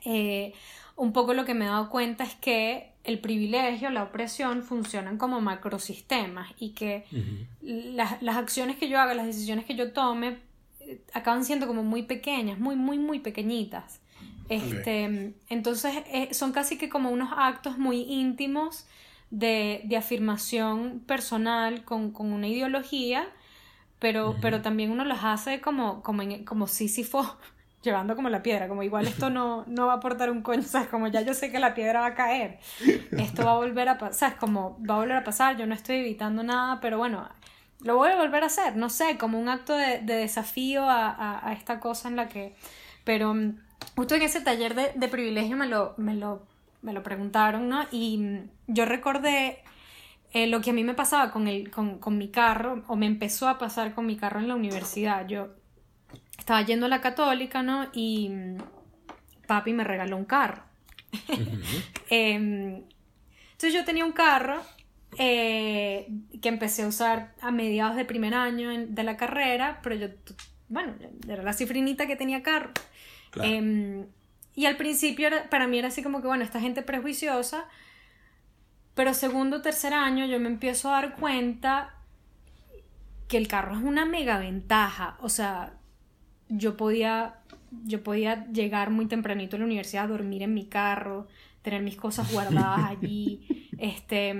[0.04, 0.52] eh,
[0.96, 5.18] un poco lo que me he dado cuenta es que el privilegio, la opresión funcionan
[5.18, 7.04] como macrosistemas y que
[7.60, 10.38] las, las, acciones que yo haga, las decisiones que yo tome,
[11.12, 14.00] acaban siendo como muy pequeñas, muy, muy, muy pequeñitas.
[14.48, 18.86] Este, Entonces eh, son casi que como unos actos muy íntimos
[19.30, 23.26] de, de afirmación personal con, con, una ideología,
[23.98, 27.38] pero, pero también uno los hace como, como, en, como Sísifo
[27.82, 30.88] llevando como la piedra, como igual esto no, no va a aportar un coño, ¿sabes?
[30.88, 32.58] Como ya yo sé que la piedra va a caer,
[33.12, 34.36] esto va a volver a pasar, ¿sabes?
[34.36, 37.26] Como va a volver a pasar, yo no estoy evitando nada, pero bueno,
[37.82, 41.52] lo voy a volver a hacer, no sé, como un acto de, desafío a, a,
[41.52, 42.54] esta cosa en la que...
[43.04, 43.58] Pero mm,
[43.96, 46.46] justo en ese taller de, de privilegio me lo, me, lo,
[46.82, 47.84] me lo preguntaron, ¿no?
[47.90, 49.62] Y mm, yo recordé
[50.32, 53.06] eh, lo que a mí me pasaba con, el, con, con mi carro, o me
[53.06, 55.26] empezó a pasar con mi carro en la universidad.
[55.26, 55.48] Yo
[56.38, 57.88] estaba yendo a la católica, ¿no?
[57.92, 58.58] Y mm,
[59.46, 60.62] papi me regaló un carro.
[62.08, 62.82] Em,
[63.52, 64.60] entonces yo tenía un carro
[65.18, 66.08] eh,
[66.40, 70.08] que empecé a usar a mediados de primer año de la carrera, pero yo,
[70.68, 70.94] bueno,
[71.28, 72.70] era la cifrinita que tenía carro.
[73.42, 74.06] Em,
[74.54, 77.66] y al principio para mí era así como que, bueno, esta gente prejuiciosa,
[78.94, 81.94] pero segundo o tercer año yo me empiezo a dar cuenta
[83.28, 85.74] que el carro es una mega ventaja, o sea,
[86.48, 87.36] yo podía,
[87.84, 91.28] yo podía llegar muy tempranito a la universidad, dormir en mi carro,
[91.62, 94.38] tener mis cosas guardadas allí, este,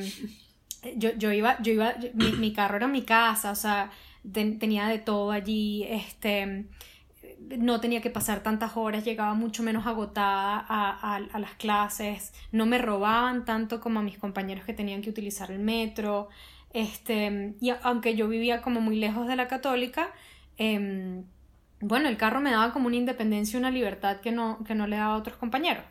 [0.97, 3.91] yo, yo iba, yo iba, mi, carro era mi casa, o sea,
[4.33, 6.66] tenía de todo allí, este,
[7.59, 12.66] no tenía que pasar tantas horas, llegaba mucho menos agotada a, a, las clases, no
[12.66, 16.28] me robaban tanto como a mis compañeros que tenían que utilizar el metro,
[16.72, 20.11] este, y aunque yo vivía como muy lejos de la católica,
[20.59, 21.22] eh,
[21.83, 24.97] bueno, el carro me daba como una independencia una libertad que no, que no le
[24.97, 25.85] daba a otros compañeros.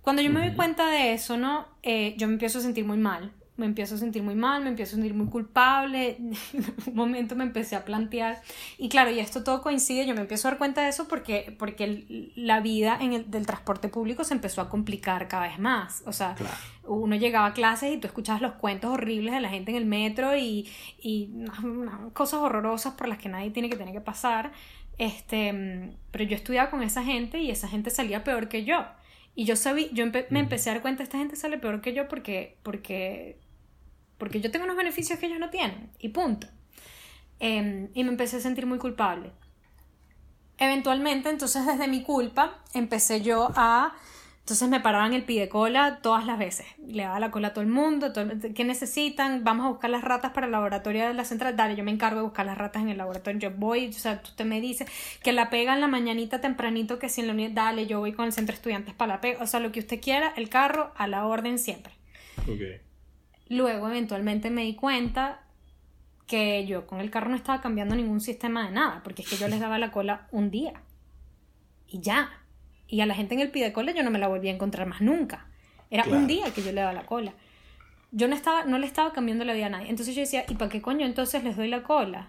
[0.00, 1.66] Cuando yo me doy cuenta de eso, ¿no?
[1.82, 3.32] Eh, yo me empiezo a sentir muy mal.
[3.56, 6.16] Me empiezo a sentir muy mal, me empiezo a sentir muy culpable.
[6.52, 8.42] en un momento me empecé a plantear.
[8.78, 11.54] Y claro, y esto todo coincide, yo me empiezo a dar cuenta de eso porque,
[11.58, 16.02] porque la vida en el, del transporte público se empezó a complicar cada vez más.
[16.06, 16.36] O sea,
[16.84, 19.86] uno llegaba a clases y tú escuchabas los cuentos horribles de la gente en el
[19.86, 21.30] metro y, y
[22.12, 24.52] cosas horrorosas por las que nadie tiene que tener que pasar.
[24.98, 28.84] Este, pero yo estudiaba con esa gente y esa gente salía peor que yo.
[29.34, 32.08] Y yo sabía, yo me empecé a dar cuenta, esta gente sale peor que yo
[32.08, 33.36] porque, porque,
[34.18, 35.90] porque yo tengo unos beneficios que ellos no tienen.
[35.98, 36.46] Y punto.
[37.38, 39.32] Em, y me empecé a sentir muy culpable.
[40.58, 43.94] Eventualmente, entonces desde mi culpa, empecé yo a
[44.46, 46.66] entonces me paraban el pie de cola todas las veces.
[46.86, 48.12] Le daba la cola a todo el mundo.
[48.12, 49.42] Todo ¿Qué necesitan?
[49.42, 51.56] Vamos a buscar las ratas para el laboratorio de la central.
[51.56, 53.40] Dale, yo me encargo de buscar las ratas en el laboratorio.
[53.40, 54.88] Yo voy, o sea, tú te me dices
[55.24, 58.12] que la pega en la mañanita tempranito, que si en la unidad, dale, yo voy
[58.12, 59.42] con el centro de estudiantes para la pega.
[59.42, 61.92] O sea, lo que usted quiera, el carro a la orden siempre.
[62.42, 62.85] Okay.
[63.48, 65.40] Luego, eventualmente me di cuenta
[66.26, 69.36] que yo con el carro no estaba cambiando ningún sistema de nada, porque es que
[69.36, 70.82] yo les daba la cola un día.
[71.86, 72.46] Y ya
[72.88, 74.86] y a la gente en el pie cola yo no me la volví a encontrar
[74.86, 75.46] más nunca.
[75.90, 77.32] Era un día que yo le daba la cola.
[78.12, 79.90] Yo no, estaba, no le estaba cambiando la vida a nadie.
[79.90, 82.28] Entonces yo decía, ¿y para qué coño entonces les doy la cola?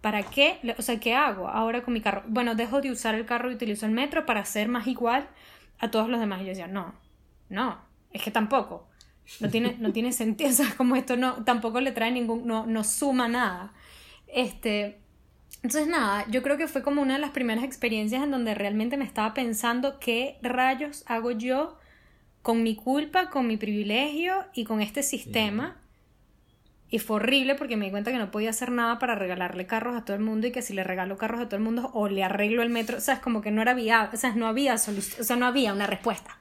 [0.00, 0.58] ¿Para qué?
[0.78, 2.22] O sea, ¿qué hago ahora con mi carro?
[2.26, 5.28] Bueno, dejo de usar el carro y utilizo el metro para ser más igual
[5.78, 6.40] a todos los demás.
[6.40, 6.94] Y yo decía, no,
[7.48, 7.78] no,
[8.12, 8.85] es que tampoco.
[9.40, 12.66] No tiene, no tiene sentido, o sea, como esto no, tampoco le trae ningún, no,
[12.66, 13.72] no suma nada.
[14.28, 14.98] Este,
[15.62, 18.96] Entonces nada, yo creo que fue como una de las primeras experiencias en donde realmente
[18.96, 21.78] me estaba pensando qué rayos hago yo
[22.42, 25.80] con mi culpa, con mi privilegio y con este sistema.
[26.88, 29.96] Y fue horrible porque me di cuenta que no podía hacer nada para regalarle carros
[29.96, 32.08] a todo el mundo y que si le regalo carros a todo el mundo o
[32.08, 34.46] le arreglo el metro, o sea, es como que no era viable, o sea, no
[34.46, 36.38] había solución, o sea, no había una respuesta.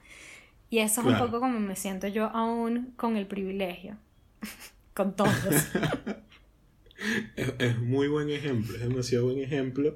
[0.70, 3.98] Y eso es un poco como me siento yo aún con el privilegio,
[4.94, 5.34] con todos.
[7.36, 9.96] es, muy buen ejemplo, es demasiado buen ejemplo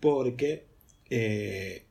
[0.00, 0.66] porque
[1.10, 1.84] eh,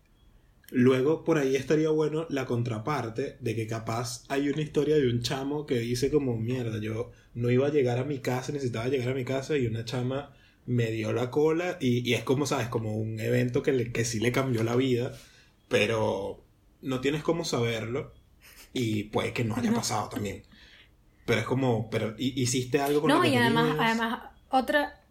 [0.71, 5.21] luego por ahí estaría bueno la contraparte de que capaz hay una historia de un
[5.21, 9.09] chamo que dice como mierda, yo no iba a llegar a mi casa, necesitaba llegar
[9.09, 10.33] a mi casa y una chama
[10.65, 14.19] me dio la cola y, es como, sabes, como un evento que, le, que sí
[14.19, 15.17] le cambió la vida,
[15.69, 16.43] pero
[16.87, 18.13] no tienes cómo saberlo
[18.73, 20.43] y puede que no haya pasado también.
[21.25, 24.19] Pero es como, pero hiciste algo con no, lo que y además, además
[24.49, 25.01] otra...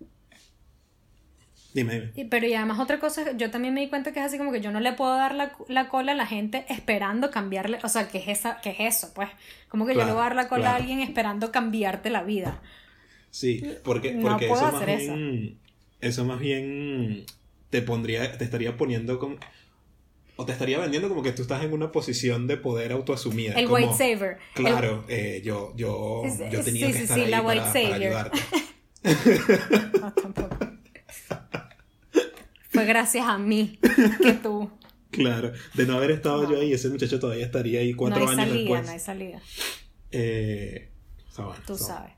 [1.75, 2.29] Dime, dime.
[2.31, 4.63] Pero y además otra cosa, yo también me di cuenta que es así como que
[4.63, 8.17] yo no le puedo dar la, cola a la gente esperando cambiarle, o sea, ¿qué
[8.17, 9.13] es, esa, qué es eso?
[9.15, 9.29] Pues,
[9.69, 12.63] como que yo le voy a dar la cola a alguien esperando cambiarte la vida.
[13.31, 15.59] Sí, porque, porque eso, más bien,
[16.01, 16.25] eso.
[16.25, 17.27] más bien
[17.69, 19.37] te pondría, te estaría poniendo como
[20.37, 23.55] o te estaría vendiendo como que tú estás en una posición de poder autoasumida.
[23.55, 24.39] El white saver.
[24.55, 28.39] Claro, eh, yo, yo, yo tenía que estar ahí la para, white ayudarte.
[30.01, 30.57] No, tampoco.
[32.69, 33.79] Fue gracias a mí
[34.23, 34.71] que tú.
[35.11, 38.39] Claro, de no haber estado yo ahí, ese muchacho todavía estaría ahí cuatro no hay
[38.39, 39.43] años salida, No hay salida.
[40.11, 40.91] Eh,
[41.67, 42.13] tú sabes.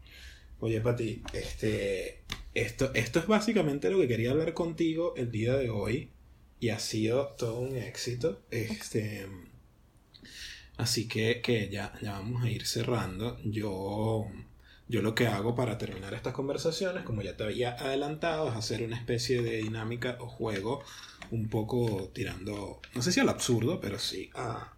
[0.59, 5.71] Oye, Pati, este, esto, esto es básicamente lo que quería hablar contigo el día de
[5.71, 6.11] hoy
[6.61, 8.43] y ha sido todo un éxito.
[8.51, 9.27] Este,
[10.77, 13.39] así que, que ya, ya vamos a ir cerrando.
[13.45, 14.27] Yo
[14.89, 18.83] yo lo que hago para terminar estas conversaciones, como ya te había adelantado, es hacer
[18.83, 20.83] una especie de dinámica o juego
[21.31, 24.73] un poco tirando, no sé si al absurdo, pero sí a,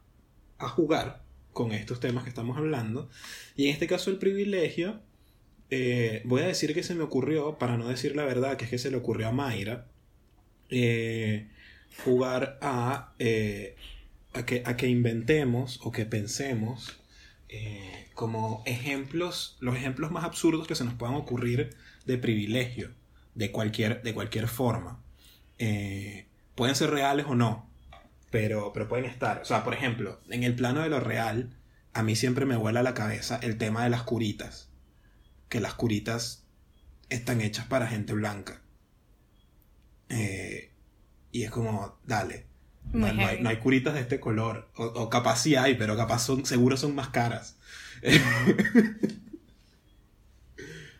[0.59, 1.23] a jugar
[1.53, 3.09] con estos temas que estamos hablando.
[3.55, 5.01] Y en este caso el privilegio,
[5.71, 8.71] eh, voy a decir que se me ocurrió, para no decir la verdad, que es
[8.71, 9.87] que se le ocurrió a Mayra,
[10.71, 11.49] eh,
[12.05, 13.77] jugar a, eh,
[14.33, 17.01] a, que, a que inventemos o que pensemos
[17.49, 21.77] eh, como ejemplos, los ejemplos más absurdos que se nos puedan ocurrir
[22.07, 22.93] de privilegio,
[23.35, 25.03] de cualquier, de cualquier forma.
[25.59, 27.69] Eh, pueden ser reales o no,
[28.31, 29.41] pero, pero pueden estar.
[29.41, 31.57] O sea, por ejemplo, en el plano de lo real,
[31.93, 34.71] a mí siempre me vuela a la cabeza el tema de las curitas.
[35.49, 36.45] Que las curitas
[37.09, 38.63] están hechas para gente blanca.
[40.09, 40.70] Eh,
[41.33, 42.47] y es como, dale,
[42.93, 43.07] no,
[43.49, 44.69] hay, curitas de este color.
[44.77, 47.57] O, capaz sí hay, pero capaz son, seguro son más caras.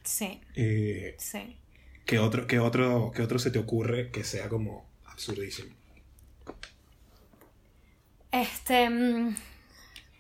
[0.05, 0.41] sí.
[0.55, 1.57] Eh, sí.
[2.05, 5.75] ¿qué otro, qué, otro, ¿Qué otro se te ocurre que sea como absurdísimo?
[8.31, 8.89] Este.
[8.89, 9.35] Mm,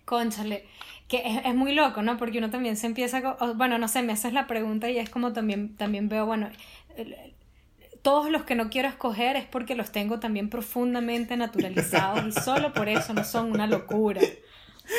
[0.05, 0.67] conchale.
[1.07, 2.17] Que es, muy loco, ¿no?
[2.17, 3.21] Porque uno también se empieza.
[3.55, 6.51] bueno, no sé, me haces la pregunta y es como también, también veo, bueno
[8.03, 12.73] todos los que no quiero escoger es porque los tengo también profundamente naturalizados y solo
[12.73, 14.21] por eso no son una locura.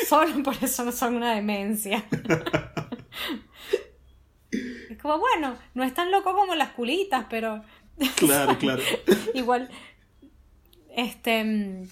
[0.08, 2.04] Solo por eso no son una demencia.
[4.90, 7.62] Es como, bueno, no es tan loco como las culitas, pero...
[8.16, 8.82] Claro, claro.
[9.34, 9.68] Igual,
[10.94, 11.88] este...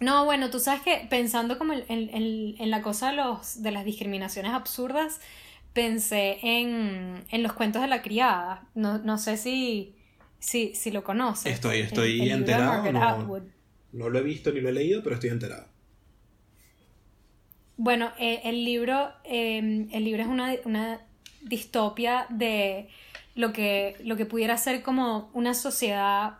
[0.00, 4.52] No, bueno, tú sabes que pensando como en, la cosa de, los, de las discriminaciones
[4.52, 5.20] absurdas,
[5.72, 8.68] pensé en, en los cuentos de la criada.
[8.74, 9.97] No, no sé si,
[10.38, 11.52] Sí, sí lo conoces.
[11.52, 13.42] Estoy, estoy enterado.
[13.92, 15.66] No, lo he visto ni lo he leído, pero estoy enterado.
[17.76, 21.00] Bueno, eh, el libro, em, el libro es una, una,
[21.40, 22.88] distopia de
[23.36, 26.38] lo que, lo que pudiera ser como una sociedad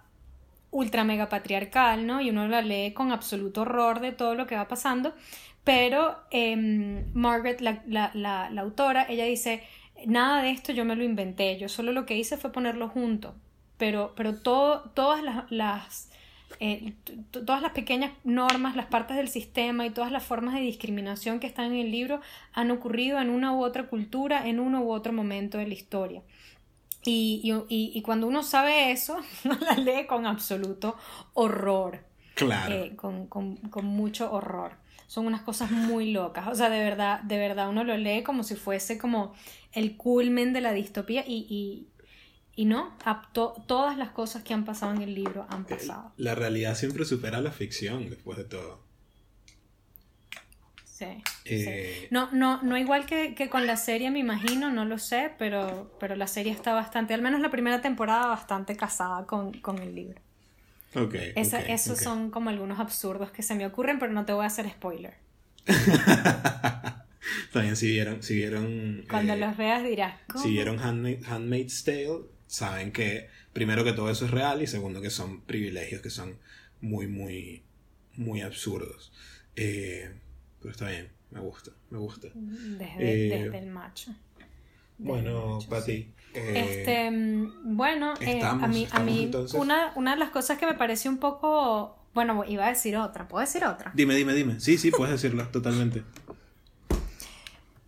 [0.72, 2.20] ultra mega patriarcal, ¿no?
[2.20, 5.14] Y uno la lee con absoluto horror de todo lo que va pasando.
[5.64, 9.62] Pero em, Margaret, la, la, la, la autora, ella dice,
[10.06, 13.34] nada de esto yo me lo inventé, yo solo lo que hice fue ponerlo junto
[13.78, 16.10] pero, pero todo, todas las,
[16.60, 16.94] eh,
[17.30, 21.46] todas las pequeñas normas, las partes del sistema y todas las formas de discriminación que
[21.46, 22.20] están en el libro
[22.52, 26.22] han ocurrido en una u otra cultura, en uno u otro momento de la historia.
[27.04, 30.96] Y, y, cuando uno sabe eso, uno la lee con absoluto
[31.32, 32.04] horror.
[32.34, 32.74] Claro.
[32.74, 34.72] Eh, con, con, con, mucho horror.
[35.06, 36.48] Son unas cosas muy locas.
[36.48, 39.32] O sea, de verdad, de verdad uno lo lee como si fuese como
[39.72, 41.88] el culmen de la distopía y, y
[42.64, 42.96] no,
[43.32, 46.12] todas las cosas que han pasado en el libro han pasado.
[46.16, 48.88] La realidad siempre supera la ficción después de todo.
[51.44, 55.96] Sí, No, no, no igual que, con la serie, me imagino, no lo sé, pero,
[56.00, 60.20] pero la serie está bastante, al menos la primera temporada, bastante casada con, el libro.
[60.96, 61.14] Ok.
[61.36, 64.68] esos son como algunos absurdos que se me ocurren, pero no te voy a hacer
[64.68, 65.14] spoiler.
[67.52, 70.14] También si vieron, si vieron Cuando eh, los veas dirás.
[70.42, 75.10] Si vieron Handmaid's Tale, saben que primero que todo eso es real y segundo que
[75.10, 76.36] son privilegios que son
[76.80, 77.62] muy, muy,
[78.16, 79.12] muy absurdos.
[79.54, 80.10] Eh,
[80.60, 82.28] pero está bien, me gusta, me gusta.
[82.34, 84.12] Desde, eh, el macho.
[84.98, 86.12] bueno, para ti.
[86.34, 87.10] este,
[87.62, 91.94] bueno, a mí, a mí una, una de las cosas que me pareció un poco
[92.14, 93.28] bueno, iba a decir otra.
[93.28, 93.92] ¿Puedo decir otra?
[93.94, 94.58] Dime, dime, dime.
[94.58, 96.02] Sí, sí, puedes decirla, totalmente.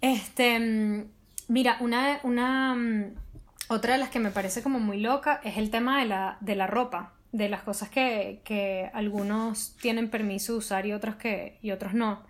[0.01, 1.05] Este, mm,
[1.49, 3.15] mira, una, una, mm,
[3.71, 6.57] otra de las que me parece como muy loca es el tema de la, de
[6.57, 11.59] la ropa, de las cosas que, que algunos tienen permiso de usar y otros que,
[11.63, 12.23] y otros no.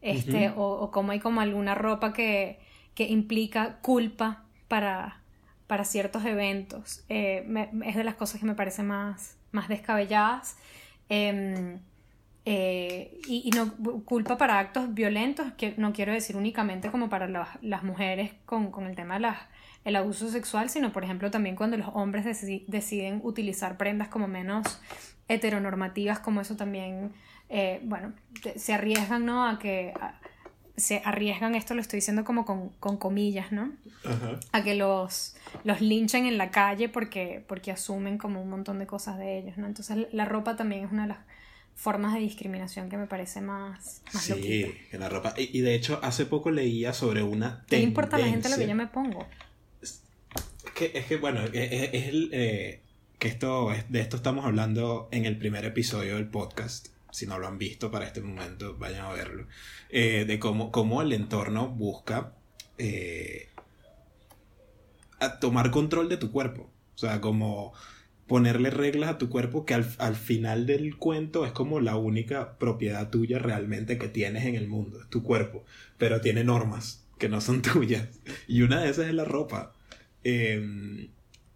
[0.00, 2.58] Este, o, o como hay como alguna ropa que,
[2.94, 5.22] que implica culpa para,
[5.68, 7.04] para ciertos eventos.
[7.08, 7.46] Eh,
[7.84, 10.56] es de las cosas que me parecen más, más descabelladas.
[11.08, 11.78] Em,
[12.44, 13.72] eh, y, no
[14.04, 17.28] culpa para actos violentos, que no quiero decir únicamente como para
[17.60, 19.20] las mujeres con, con, el tema
[19.88, 22.26] del abuso sexual, sino por ejemplo también cuando los hombres
[22.66, 24.80] deciden utilizar prendas como menos
[25.28, 27.12] heteronormativas, como eso también,
[27.48, 28.12] eh, bueno,
[28.56, 29.48] se arriesgan, ¿no?
[29.48, 29.94] A que
[30.76, 33.72] se arriesgan, esto lo estoy diciendo como con, con comillas, ¿no?
[34.52, 38.86] A que los, los linchen en la calle porque, porque asumen como un montón de
[38.86, 39.66] cosas de ellos, ¿no?
[39.66, 41.18] Entonces la ropa también es una de las
[41.74, 45.32] formas de discriminación que me parece más, más Sí, en la ropa.
[45.38, 47.78] Y, de hecho, hace poco leía sobre una tendencia.
[47.78, 49.26] ¿Qué importa a la gente lo que yo me pongo?
[50.78, 52.30] Es que, es que bueno, es, el...
[52.32, 52.82] Eh,
[53.18, 57.48] que esto, de esto estamos hablando en el primer episodio del podcast si no lo
[57.48, 59.48] han visto para este momento, vayan a verlo,
[59.90, 62.34] eh, de cómo, cómo, el entorno busca
[62.76, 63.48] eh,
[65.40, 66.70] tomar control de tu cuerpo.
[66.94, 67.72] O sea, como
[68.28, 72.56] ponerle reglas a tu cuerpo que al, al, final del cuento es como la única
[72.58, 75.64] propiedad tuya realmente que tienes en el mundo, es tu cuerpo,
[75.96, 78.06] pero tiene normas que no son tuyas.
[78.46, 79.74] Y una de esas es la ropa.
[80.24, 81.08] Em,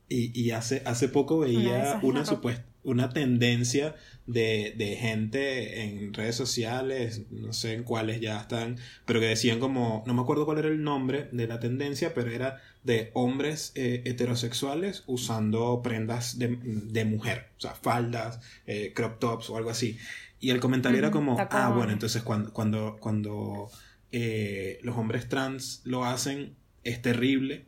[0.09, 3.95] y, y hace, hace poco veía una supuesta una tendencia
[4.27, 9.61] de, de, gente en redes sociales, no sé en cuáles ya están, pero que decían
[9.61, 13.73] como, no me acuerdo cuál era el nombre de la tendencia, pero era de hombres
[13.75, 19.71] eh, heterosexuales usando prendas de, de, mujer, o sea, faldas, eh, crop tops o algo
[19.71, 19.99] así.
[20.41, 23.71] Y el comentario era como, ah, bueno, entonces cuando, cuando, cuando
[24.11, 27.67] eh, los hombres trans lo hacen, es terrible,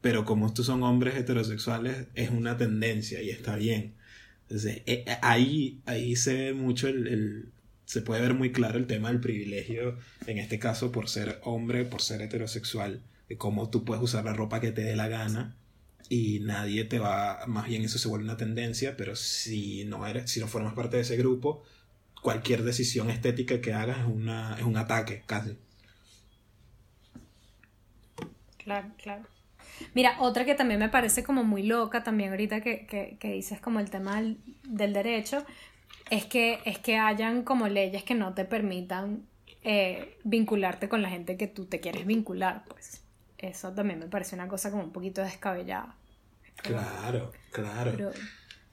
[0.00, 3.94] pero como estos son hombres heterosexuales, es una tendencia y está bien.
[4.42, 7.52] Entonces, eh, eh, ahí, ahí se ve mucho el,
[7.84, 11.84] se puede ver muy claro el tema del privilegio, en este caso por ser hombre,
[11.84, 15.56] por ser heterosexual, de cómo tú puedes usar la ropa que te dé la gana
[16.08, 20.30] y nadie te va, más bien eso se vuelve una tendencia, pero si no eres,
[20.30, 21.64] si no formas parte de ese grupo,
[22.22, 25.56] cualquier decisión estética que hagas es, una, es un ataque, casi.
[28.58, 29.37] Claro, claro.
[29.94, 33.60] Mira, otra que también me parece como muy loca, también ahorita que, que, que dices
[33.60, 35.44] como el tema del, derecho,
[36.10, 39.26] es que, es que hayan como leyes que no te permitan
[39.62, 43.02] eh, vincularte con la gente que tú te quieres vincular, pues.
[43.38, 45.94] Eso también me parece una cosa como un poquito descabellada.
[46.56, 47.92] Claro, claro.
[47.96, 48.10] Pero,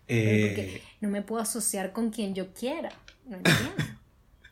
[0.08, 2.90] eh, no me puedo asociar con quien yo quiera.
[3.26, 3.72] No entiendo.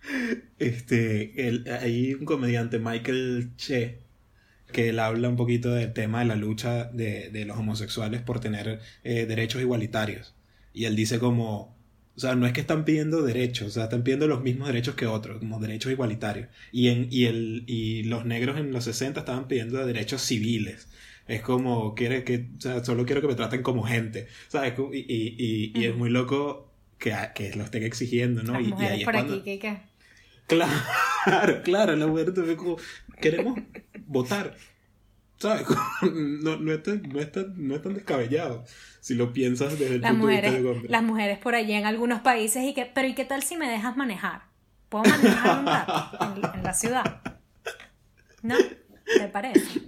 [0.59, 4.02] este, el, hay un comediante, Michael Che,
[4.74, 8.41] que él habla un poquito del tema de la lucha de, de los homosexuales por
[8.41, 10.36] tener eh, derechos igualitarios.
[10.74, 11.74] Y él dice como,
[12.15, 14.95] o sea, no es que están pidiendo derechos, o sea, están pidiendo los mismos derechos
[14.95, 16.47] que otros, como derechos igualitarios.
[16.72, 20.89] Y, en, y, el, y los negros en los 60 estaban pidiendo derechos civiles.
[21.27, 24.73] Es como, quiere que, o sea, solo quiero que me traten como gente, ¿sabes?
[24.91, 28.60] Y, y, y, es muy loco que, que lo estén exigiendo, ¿no?
[28.60, 29.77] y, ahí por aquí, ¿qué, qué?
[30.47, 30.73] Claro,
[31.64, 32.77] claro, la mujer te como,
[33.22, 33.60] queremos
[34.06, 34.56] votar.
[35.44, 35.68] ¿Sabes?
[36.14, 38.64] No, no, es tan, no, es no es tan descabellado
[39.02, 41.74] si lo piensas desde el las punto mujeres, de vista de Las mujeres por allí
[41.74, 44.44] en algunos países, y que, pero ¿y qué tal si me dejas manejar?
[44.88, 47.22] ¿Puedo manejar un rato en, la ciudad?
[48.41, 48.56] ¿No?
[48.57, 49.82] ¿Te parece?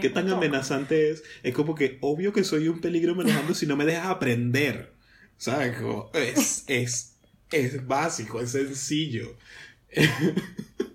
[0.00, 1.24] ¿Qué tan amenazante es?
[1.42, 4.92] Es como que obvio que soy un peligro manejando si no me dejas aprender.
[5.38, 5.76] ¿Sabes?
[6.14, 7.16] es, es,
[7.50, 9.36] es básico, es sencillo.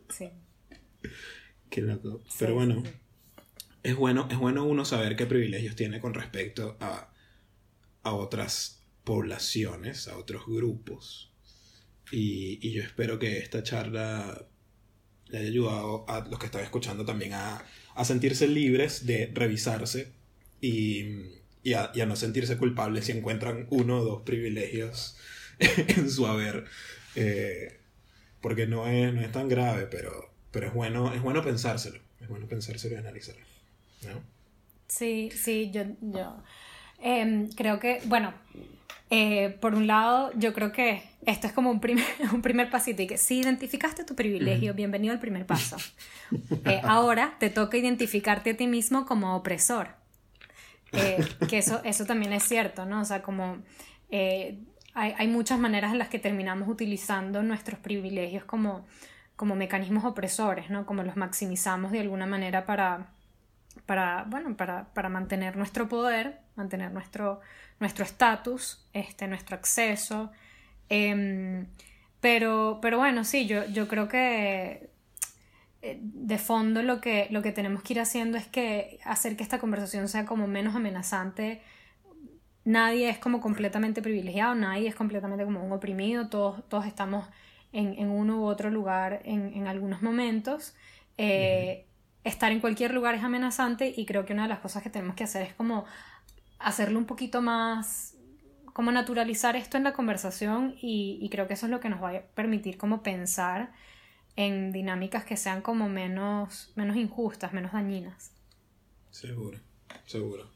[0.10, 0.30] sí.
[1.70, 2.24] Qué loco.
[2.40, 2.82] Pero bueno,
[3.86, 7.14] es bueno, es bueno uno saber qué privilegios tiene con respecto a,
[8.02, 11.32] a otras poblaciones, a otros grupos.
[12.12, 14.48] Y, y, yo espero que esta charla
[15.28, 17.64] le haya ayudado a los que están escuchando también a,
[17.94, 20.14] a sentirse libres de revisarse
[20.62, 21.06] y,
[21.64, 25.18] y, a, no sentirse culpables si encuentran uno o dos privilegios
[25.60, 26.66] en su haber.
[27.16, 27.80] Eh,
[28.41, 31.99] porque no es, no es tan grave, pero, pero es, bueno, es bueno pensárselo.
[32.20, 33.55] Es bueno pensárselo y analizarlo.
[34.03, 34.22] ¿No?
[34.88, 36.43] Sí, sí, yo, yo
[37.01, 38.34] eh, creo que, bueno,
[39.09, 43.01] eh, por un lado, yo creo que esto es como un primer, un primer pasito
[43.01, 45.77] y que si identificaste tu privilegio, bienvenido al primer paso.
[46.65, 49.89] Eh, ahora te toca identificarte a ti mismo como opresor.
[50.91, 53.01] Eh, que eso, eso también es cierto, ¿no?
[53.01, 53.59] O sea, como
[54.11, 54.65] hay,
[54.95, 58.88] hay, muchas maneras en las que terminamos utilizando nuestros privilegios como,
[59.35, 60.88] como mecanismos opresores, ¿no?
[60.88, 63.15] Como los maximizamos de alguna manera para,
[63.86, 67.41] para, bueno, para, para mantener nuestro poder, mantener nuestro
[67.80, 70.32] nuestro estatus, este, nuestro acceso.
[70.90, 71.68] Em,
[72.22, 74.90] pero, pero bueno, sí, yo, yo creo que
[75.82, 79.44] eh, de fondo lo que, lo que tenemos que ir haciendo es que hacer que
[79.44, 81.62] esta conversación sea como menos amenazante.
[82.64, 87.28] Nadie es como completamente privilegiado, nadie es completamente como un oprimido, todos, todos estamos
[87.72, 90.76] en, en uno u otro lugar en, en algunos momentos.
[91.18, 91.86] Eh,
[92.26, 95.15] estar en cualquier lugar es amenazante y creo que una de las cosas que tenemos
[95.15, 95.85] que hacer es como
[96.60, 98.15] hacerlo un poquito más,
[98.73, 102.10] como naturalizar esto en la conversación y, creo que eso es lo que nos va
[102.10, 103.72] a permitir como pensar
[104.35, 108.31] en dinámicas que sean como menos, menos injustas, menos dañinas.
[109.11, 109.60] Seguro,
[110.06, 110.49] seguro.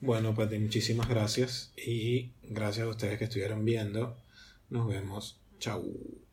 [0.00, 4.16] Bueno, pues muchísimas gracias y gracias a ustedes que estuvieron viendo.
[4.68, 5.40] Nos vemos.
[5.60, 6.27] Chau.